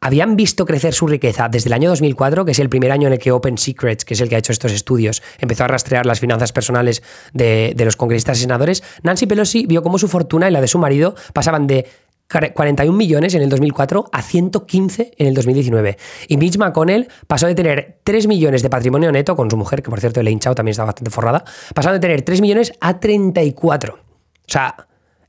habían 0.00 0.36
visto 0.36 0.66
crecer 0.66 0.92
su 0.92 1.06
riqueza 1.06 1.48
desde 1.48 1.68
el 1.68 1.72
año 1.72 1.88
2004, 1.88 2.44
que 2.44 2.52
es 2.52 2.58
el 2.58 2.68
primer 2.68 2.92
año 2.92 3.06
en 3.06 3.14
el 3.14 3.18
que 3.18 3.32
Open 3.32 3.56
Secrets, 3.56 4.04
que 4.04 4.14
es 4.14 4.20
el 4.20 4.28
que 4.28 4.36
ha 4.36 4.38
hecho 4.38 4.52
estos 4.52 4.72
estudios, 4.72 5.22
empezó 5.38 5.64
a 5.64 5.68
rastrear 5.68 6.04
las 6.04 6.20
finanzas 6.20 6.52
personales 6.52 7.02
de, 7.32 7.72
de 7.74 7.84
los 7.84 7.96
congresistas 7.96 8.38
y 8.38 8.42
senadores. 8.42 8.82
Nancy 9.02 9.26
Pelosi 9.26 9.66
vio 9.66 9.82
cómo 9.82 9.98
su 9.98 10.08
fortuna 10.08 10.48
y 10.48 10.52
la 10.52 10.60
de 10.60 10.68
su 10.68 10.78
marido 10.78 11.14
pasaban 11.32 11.66
de 11.66 11.86
41 12.28 12.96
millones 12.96 13.34
en 13.34 13.42
el 13.42 13.48
2004 13.48 14.06
a 14.12 14.22
115 14.22 15.12
en 15.16 15.26
el 15.26 15.34
2019. 15.34 15.96
Y 16.28 16.36
Mitch 16.36 16.58
McConnell 16.58 17.08
pasó 17.26 17.46
de 17.46 17.54
tener 17.54 17.98
3 18.02 18.26
millones 18.26 18.62
de 18.62 18.70
patrimonio 18.70 19.12
neto 19.12 19.36
con 19.36 19.50
su 19.50 19.56
mujer, 19.56 19.82
que 19.82 19.90
por 19.90 20.00
cierto 20.00 20.20
Elaine 20.20 20.40
Chao 20.40 20.54
también 20.54 20.72
está 20.72 20.84
bastante 20.84 21.10
forrada, 21.10 21.44
pasó 21.74 21.92
de 21.92 22.00
tener 22.00 22.22
3 22.22 22.40
millones 22.40 22.72
a 22.80 22.98
34. 22.98 23.94
O 23.94 23.98
sea, 24.46 24.86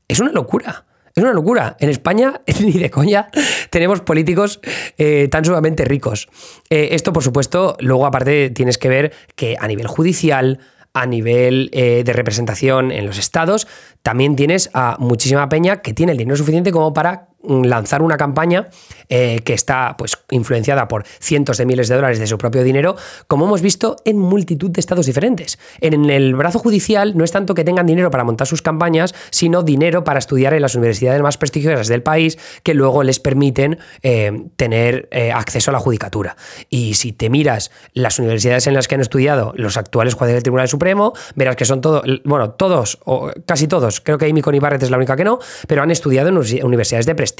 es 0.08 0.20
una 0.20 0.32
locura. 0.32 0.84
Es 1.14 1.22
una 1.22 1.32
locura. 1.32 1.76
En 1.80 1.88
España, 1.88 2.42
ni 2.60 2.72
de 2.72 2.90
coña, 2.90 3.28
tenemos 3.70 4.02
políticos 4.02 4.60
eh, 4.98 5.28
tan 5.30 5.44
sumamente 5.44 5.84
ricos. 5.84 6.28
Eh, 6.68 6.88
esto, 6.92 7.12
por 7.12 7.22
supuesto, 7.22 7.76
luego 7.80 8.04
aparte 8.04 8.50
tienes 8.50 8.76
que 8.76 8.90
ver 8.90 9.12
que 9.34 9.56
a 9.58 9.66
nivel 9.66 9.86
judicial, 9.86 10.60
a 10.96 11.04
nivel 11.04 11.68
eh, 11.74 12.02
de 12.04 12.12
representación 12.14 12.90
en 12.90 13.04
los 13.04 13.18
estados, 13.18 13.68
también 14.02 14.34
tienes 14.34 14.70
a 14.72 14.96
muchísima 14.98 15.46
peña 15.50 15.82
que 15.82 15.92
tiene 15.92 16.12
el 16.12 16.18
dinero 16.18 16.38
suficiente 16.38 16.72
como 16.72 16.94
para 16.94 17.28
lanzar 17.46 18.02
una 18.02 18.16
campaña 18.16 18.68
eh, 19.08 19.40
que 19.44 19.54
está 19.54 19.96
pues, 19.96 20.18
influenciada 20.30 20.88
por 20.88 21.04
cientos 21.20 21.58
de 21.58 21.66
miles 21.66 21.88
de 21.88 21.94
dólares 21.94 22.18
de 22.18 22.26
su 22.26 22.38
propio 22.38 22.64
dinero, 22.64 22.96
como 23.28 23.46
hemos 23.46 23.62
visto 23.62 23.96
en 24.04 24.18
multitud 24.18 24.70
de 24.70 24.80
estados 24.80 25.06
diferentes. 25.06 25.58
En 25.80 26.10
el 26.10 26.34
brazo 26.34 26.58
judicial 26.58 27.16
no 27.16 27.24
es 27.24 27.32
tanto 27.32 27.54
que 27.54 27.64
tengan 27.64 27.86
dinero 27.86 28.10
para 28.10 28.24
montar 28.24 28.46
sus 28.46 28.62
campañas, 28.62 29.14
sino 29.30 29.62
dinero 29.62 30.02
para 30.04 30.18
estudiar 30.18 30.54
en 30.54 30.62
las 30.62 30.74
universidades 30.74 31.22
más 31.22 31.38
prestigiosas 31.38 31.88
del 31.88 32.02
país 32.02 32.38
que 32.62 32.74
luego 32.74 33.02
les 33.02 33.20
permiten 33.20 33.78
eh, 34.02 34.46
tener 34.56 35.08
eh, 35.12 35.30
acceso 35.32 35.70
a 35.70 35.72
la 35.72 35.78
judicatura. 35.78 36.36
Y 36.68 36.94
si 36.94 37.12
te 37.12 37.30
miras 37.30 37.70
las 37.94 38.18
universidades 38.18 38.66
en 38.66 38.74
las 38.74 38.88
que 38.88 38.96
han 38.96 39.00
estudiado 39.00 39.52
los 39.56 39.76
actuales 39.76 40.14
jueces 40.14 40.34
del 40.34 40.42
Tribunal 40.42 40.68
Supremo, 40.68 41.12
verás 41.36 41.56
que 41.56 41.64
son 41.64 41.80
todos, 41.80 42.02
bueno, 42.24 42.50
todos, 42.50 42.98
o 43.04 43.30
casi 43.46 43.68
todos, 43.68 44.00
creo 44.00 44.18
que 44.18 44.26
Amy 44.26 44.42
Coney 44.42 44.58
Barrett 44.58 44.82
es 44.82 44.90
la 44.90 44.96
única 44.96 45.16
que 45.16 45.24
no, 45.24 45.38
pero 45.68 45.82
han 45.82 45.90
estudiado 45.90 46.28
en 46.28 46.36
universidades 46.64 47.06
de 47.06 47.14
prestigio 47.14 47.35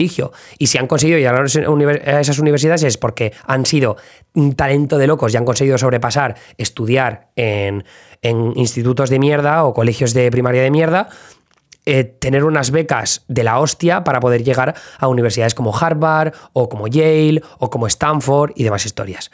y 0.58 0.66
si 0.66 0.78
han 0.78 0.86
conseguido 0.86 1.18
llegar 1.18 1.34
a 1.36 2.20
esas 2.20 2.38
universidades 2.38 2.82
es 2.82 2.98
porque 2.98 3.32
han 3.46 3.66
sido 3.66 3.96
un 4.34 4.54
talento 4.54 4.98
de 4.98 5.06
locos 5.06 5.32
y 5.32 5.36
han 5.36 5.44
conseguido 5.44 5.78
sobrepasar, 5.78 6.36
estudiar 6.58 7.30
en, 7.36 7.84
institutos 8.22 9.10
de 9.10 9.18
mierda 9.18 9.64
o 9.64 9.72
colegios 9.72 10.12
de 10.12 10.30
primaria 10.30 10.62
de 10.62 10.70
mierda. 10.70 11.08
Eh, 11.88 12.02
tener 12.02 12.42
unas 12.42 12.72
becas 12.72 13.24
de 13.28 13.44
la 13.44 13.60
hostia 13.60 14.02
para 14.02 14.18
poder 14.18 14.42
llegar 14.42 14.74
a 14.98 15.06
universidades 15.06 15.54
como 15.54 15.76
Harvard 15.76 16.34
o 16.52 16.68
como 16.68 16.88
Yale 16.88 17.42
o 17.58 17.70
como 17.70 17.86
Stanford 17.86 18.50
y 18.56 18.64
demás 18.64 18.84
historias. 18.86 19.30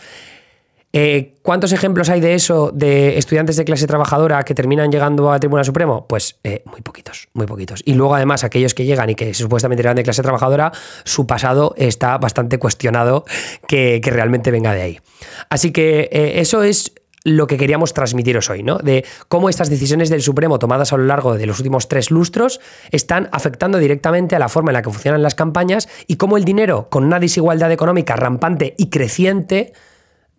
Eh, 0.92 1.34
¿Cuántos 1.40 1.72
ejemplos 1.72 2.10
hay 2.10 2.20
de 2.20 2.34
eso, 2.34 2.70
de 2.72 3.16
estudiantes 3.16 3.56
de 3.56 3.64
clase 3.64 3.86
trabajadora 3.86 4.42
que 4.42 4.54
terminan 4.54 4.92
llegando 4.92 5.32
al 5.32 5.40
Tribunal 5.40 5.64
Supremo? 5.64 6.06
Pues 6.06 6.38
eh, 6.44 6.62
muy 6.66 6.82
poquitos, 6.82 7.28
muy 7.32 7.46
poquitos. 7.46 7.82
Y 7.86 7.94
luego 7.94 8.14
además 8.14 8.44
aquellos 8.44 8.74
que 8.74 8.84
llegan 8.84 9.08
y 9.08 9.14
que 9.14 9.32
supuestamente 9.32 9.80
eran 9.80 9.96
de 9.96 10.02
clase 10.02 10.22
trabajadora, 10.22 10.70
su 11.04 11.26
pasado 11.26 11.74
está 11.78 12.18
bastante 12.18 12.58
cuestionado 12.58 13.24
que, 13.66 14.00
realmente 14.04 14.50
venga 14.50 14.74
de 14.74 14.82
ahí. 14.82 15.00
Así 15.48 15.72
que 15.72 16.10
eh, 16.12 16.40
eso 16.40 16.62
es 16.62 16.92
lo 17.24 17.46
que 17.46 17.56
queríamos 17.56 17.94
transmitiros 17.94 18.50
hoy, 18.50 18.62
¿no? 18.62 18.78
De 18.78 19.06
cómo 19.28 19.48
estas 19.48 19.70
decisiones 19.70 20.10
del 20.10 20.20
Supremo 20.20 20.58
tomadas 20.58 20.92
a 20.92 20.96
lo 20.96 21.04
largo 21.04 21.38
de 21.38 21.46
los 21.46 21.58
últimos 21.58 21.88
tres 21.88 22.10
lustros 22.10 22.60
están 22.90 23.28
afectando 23.32 23.78
directamente 23.78 24.36
a 24.36 24.38
la 24.38 24.48
forma 24.48 24.70
en 24.70 24.74
la 24.74 24.82
que 24.82 24.90
funcionan 24.90 25.22
las 25.22 25.34
campañas 25.34 25.88
y 26.06 26.16
cómo 26.16 26.36
el 26.36 26.44
dinero, 26.44 26.88
con 26.90 27.04
una 27.04 27.20
desigualdad 27.20 27.72
económica 27.72 28.16
rampante 28.16 28.74
y 28.76 28.90
creciente, 28.90 29.72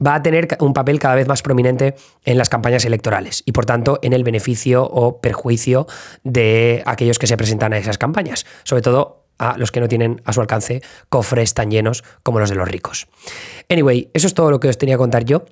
va 0.06 0.16
a 0.16 0.24
tener 0.24 0.48
un 0.60 0.74
papel 0.74 1.00
cada 1.00 1.16
vez 1.16 1.28
más 1.28 1.42
prominente 1.42 1.96
en 2.24 2.38
las 2.38 2.50
campañas 2.50 2.86
electorales 2.86 3.44
y 3.46 3.52
por 3.52 3.66
tanto 3.66 4.00
en 4.02 4.14
el 4.14 4.24
beneficio 4.24 4.84
o 4.84 5.22
perjuicio 5.22 5.88
de 6.24 6.84
aquellos 6.86 7.20
que 7.20 7.28
se 7.28 7.38
presentan 7.38 7.74
a 7.74 7.78
esas 7.78 7.98
campañas, 7.98 8.46
sobre 8.64 8.82
todo 8.82 9.26
a 9.38 9.58
los 9.58 9.72
que 9.72 9.80
no 9.80 9.88
tienen 9.88 10.22
a 10.26 10.34
su 10.34 10.42
alcance 10.42 10.82
cofres 11.10 11.54
tan 11.54 11.72
llenos 11.72 12.04
como 12.22 12.40
los 12.40 12.50
de 12.50 12.56
los 12.56 12.68
ricos. 12.68 13.08
Anyway, 13.70 14.10
eso 14.14 14.28
es 14.28 14.34
todo 14.34 14.52
lo 14.52 14.60
que 14.60 14.70
os 14.70 14.78
tenía 14.78 14.96
que 14.96 15.00
contar 15.00 15.26
yo. 15.26 15.46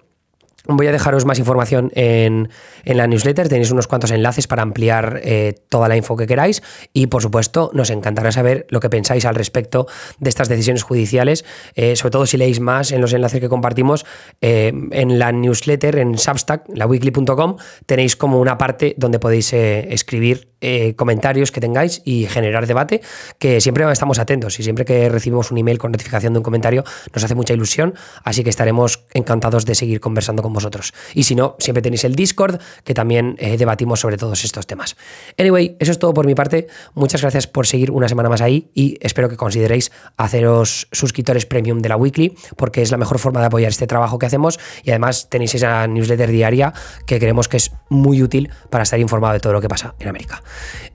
Voy 0.67 0.85
a 0.85 0.91
dejaros 0.91 1.25
más 1.25 1.39
información 1.39 1.91
en, 1.95 2.49
la 2.85 3.07
newsletter, 3.07 3.49
tenéis 3.49 3.71
unos 3.71 3.87
cuantos 3.87 4.11
enlaces 4.11 4.45
para 4.45 4.61
ampliar 4.61 5.19
eh, 5.23 5.55
toda 5.69 5.87
la 5.87 5.97
info 5.97 6.15
que 6.15 6.27
queráis. 6.27 6.61
Y 6.93 7.07
por 7.07 7.23
supuesto 7.23 7.71
nos 7.73 7.89
encantará 7.89 8.31
saber 8.31 8.67
lo 8.69 8.79
que 8.79 8.89
pensáis 8.89 9.25
al 9.25 9.35
respecto 9.35 9.87
de 10.19 10.29
estas 10.29 10.49
decisiones 10.49 10.83
judiciales, 10.83 11.45
eh, 11.75 11.95
sobre 11.95 12.11
todo 12.11 12.25
si 12.27 12.37
leéis 12.37 12.59
más 12.59 12.91
en 12.91 13.01
los 13.01 13.13
enlaces 13.13 13.39
que 13.39 13.49
compartimos 13.49 14.05
eh, 14.41 14.71
en 14.91 15.17
la 15.17 15.31
newsletter, 15.31 15.97
en 15.97 16.17
Substack, 16.17 16.65
la 16.73 16.85
weekly.com, 16.85 17.57
tenéis 17.87 18.15
como 18.15 18.39
una 18.39 18.57
parte 18.57 18.93
donde 18.97 19.17
podéis 19.17 19.53
escribir 19.53 20.50
eh, 20.61 20.93
comentarios 20.95 21.51
que 21.51 21.59
tengáis 21.59 22.01
y 22.05 22.25
generar 22.27 22.67
debate, 22.67 23.01
que 23.39 23.59
siempre 23.61 23.89
estamos 23.91 24.19
atentos 24.19 24.59
y 24.59 24.63
siempre 24.63 24.85
que 24.85 25.09
recibimos 25.09 25.51
un 25.51 25.57
email 25.57 25.77
con 25.77 25.91
notificación 25.91 26.33
de 26.33 26.39
un 26.39 26.43
comentario 26.43 26.83
nos 27.13 27.23
hace 27.23 27.35
mucha 27.35 27.53
ilusión, 27.53 27.93
así 28.23 28.43
que 28.43 28.49
estaremos 28.49 29.05
encantados 29.13 29.65
de 29.65 29.75
seguir 29.75 29.99
conversando 29.99 30.43
con 30.43 30.53
vosotros. 30.53 30.93
Y 31.13 31.23
si 31.23 31.35
no, 31.35 31.55
siempre 31.59 31.81
tenéis 31.81 32.03
el 32.03 32.15
Discord, 32.15 32.59
que 32.83 32.93
también 32.93 33.35
eh, 33.39 33.57
debatimos 33.57 33.99
sobre 33.99 34.17
todos 34.17 34.43
estos 34.43 34.67
temas. 34.67 34.95
Anyway, 35.37 35.75
eso 35.79 35.91
es 35.91 35.99
todo 35.99 36.13
por 36.13 36.25
mi 36.25 36.35
parte. 36.35 36.67
Muchas 36.93 37.21
gracias 37.21 37.47
por 37.47 37.67
seguir 37.67 37.91
una 37.91 38.07
semana 38.07 38.29
más 38.29 38.41
ahí 38.41 38.69
y 38.73 38.97
espero 39.01 39.29
que 39.29 39.37
consideréis 39.37 39.91
haceros 40.17 40.87
suscriptores 40.91 41.45
premium 41.45 41.79
de 41.79 41.89
la 41.89 41.97
Weekly, 41.97 42.35
porque 42.55 42.81
es 42.81 42.91
la 42.91 42.97
mejor 42.97 43.19
forma 43.19 43.39
de 43.39 43.47
apoyar 43.47 43.69
este 43.69 43.87
trabajo 43.87 44.19
que 44.19 44.25
hacemos 44.25 44.59
y 44.83 44.91
además 44.91 45.29
tenéis 45.29 45.55
esa 45.55 45.87
newsletter 45.87 46.29
diaria 46.29 46.73
que 47.05 47.19
creemos 47.19 47.47
que 47.47 47.57
es 47.57 47.71
muy 47.89 48.21
útil 48.21 48.49
para 48.69 48.83
estar 48.83 48.99
informado 48.99 49.33
de 49.33 49.39
todo 49.39 49.53
lo 49.53 49.61
que 49.61 49.67
pasa 49.67 49.95
en 49.99 50.07
América. 50.07 50.41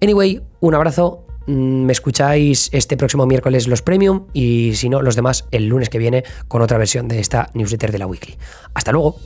Anyway, 0.00 0.42
un 0.60 0.74
abrazo. 0.74 1.26
Mm, 1.46 1.84
me 1.84 1.92
escucháis 1.92 2.68
este 2.72 2.96
próximo 2.96 3.24
miércoles 3.26 3.68
los 3.68 3.82
premium 3.82 4.26
y 4.32 4.74
si 4.74 4.88
no, 4.88 5.02
los 5.02 5.14
demás 5.14 5.46
el 5.52 5.66
lunes 5.68 5.88
que 5.88 5.98
viene 5.98 6.24
con 6.48 6.62
otra 6.62 6.78
versión 6.78 7.08
de 7.08 7.20
esta 7.20 7.50
newsletter 7.54 7.92
de 7.92 7.98
la 7.98 8.06
weekly. 8.06 8.36
Hasta 8.74 8.92
luego. 8.92 9.16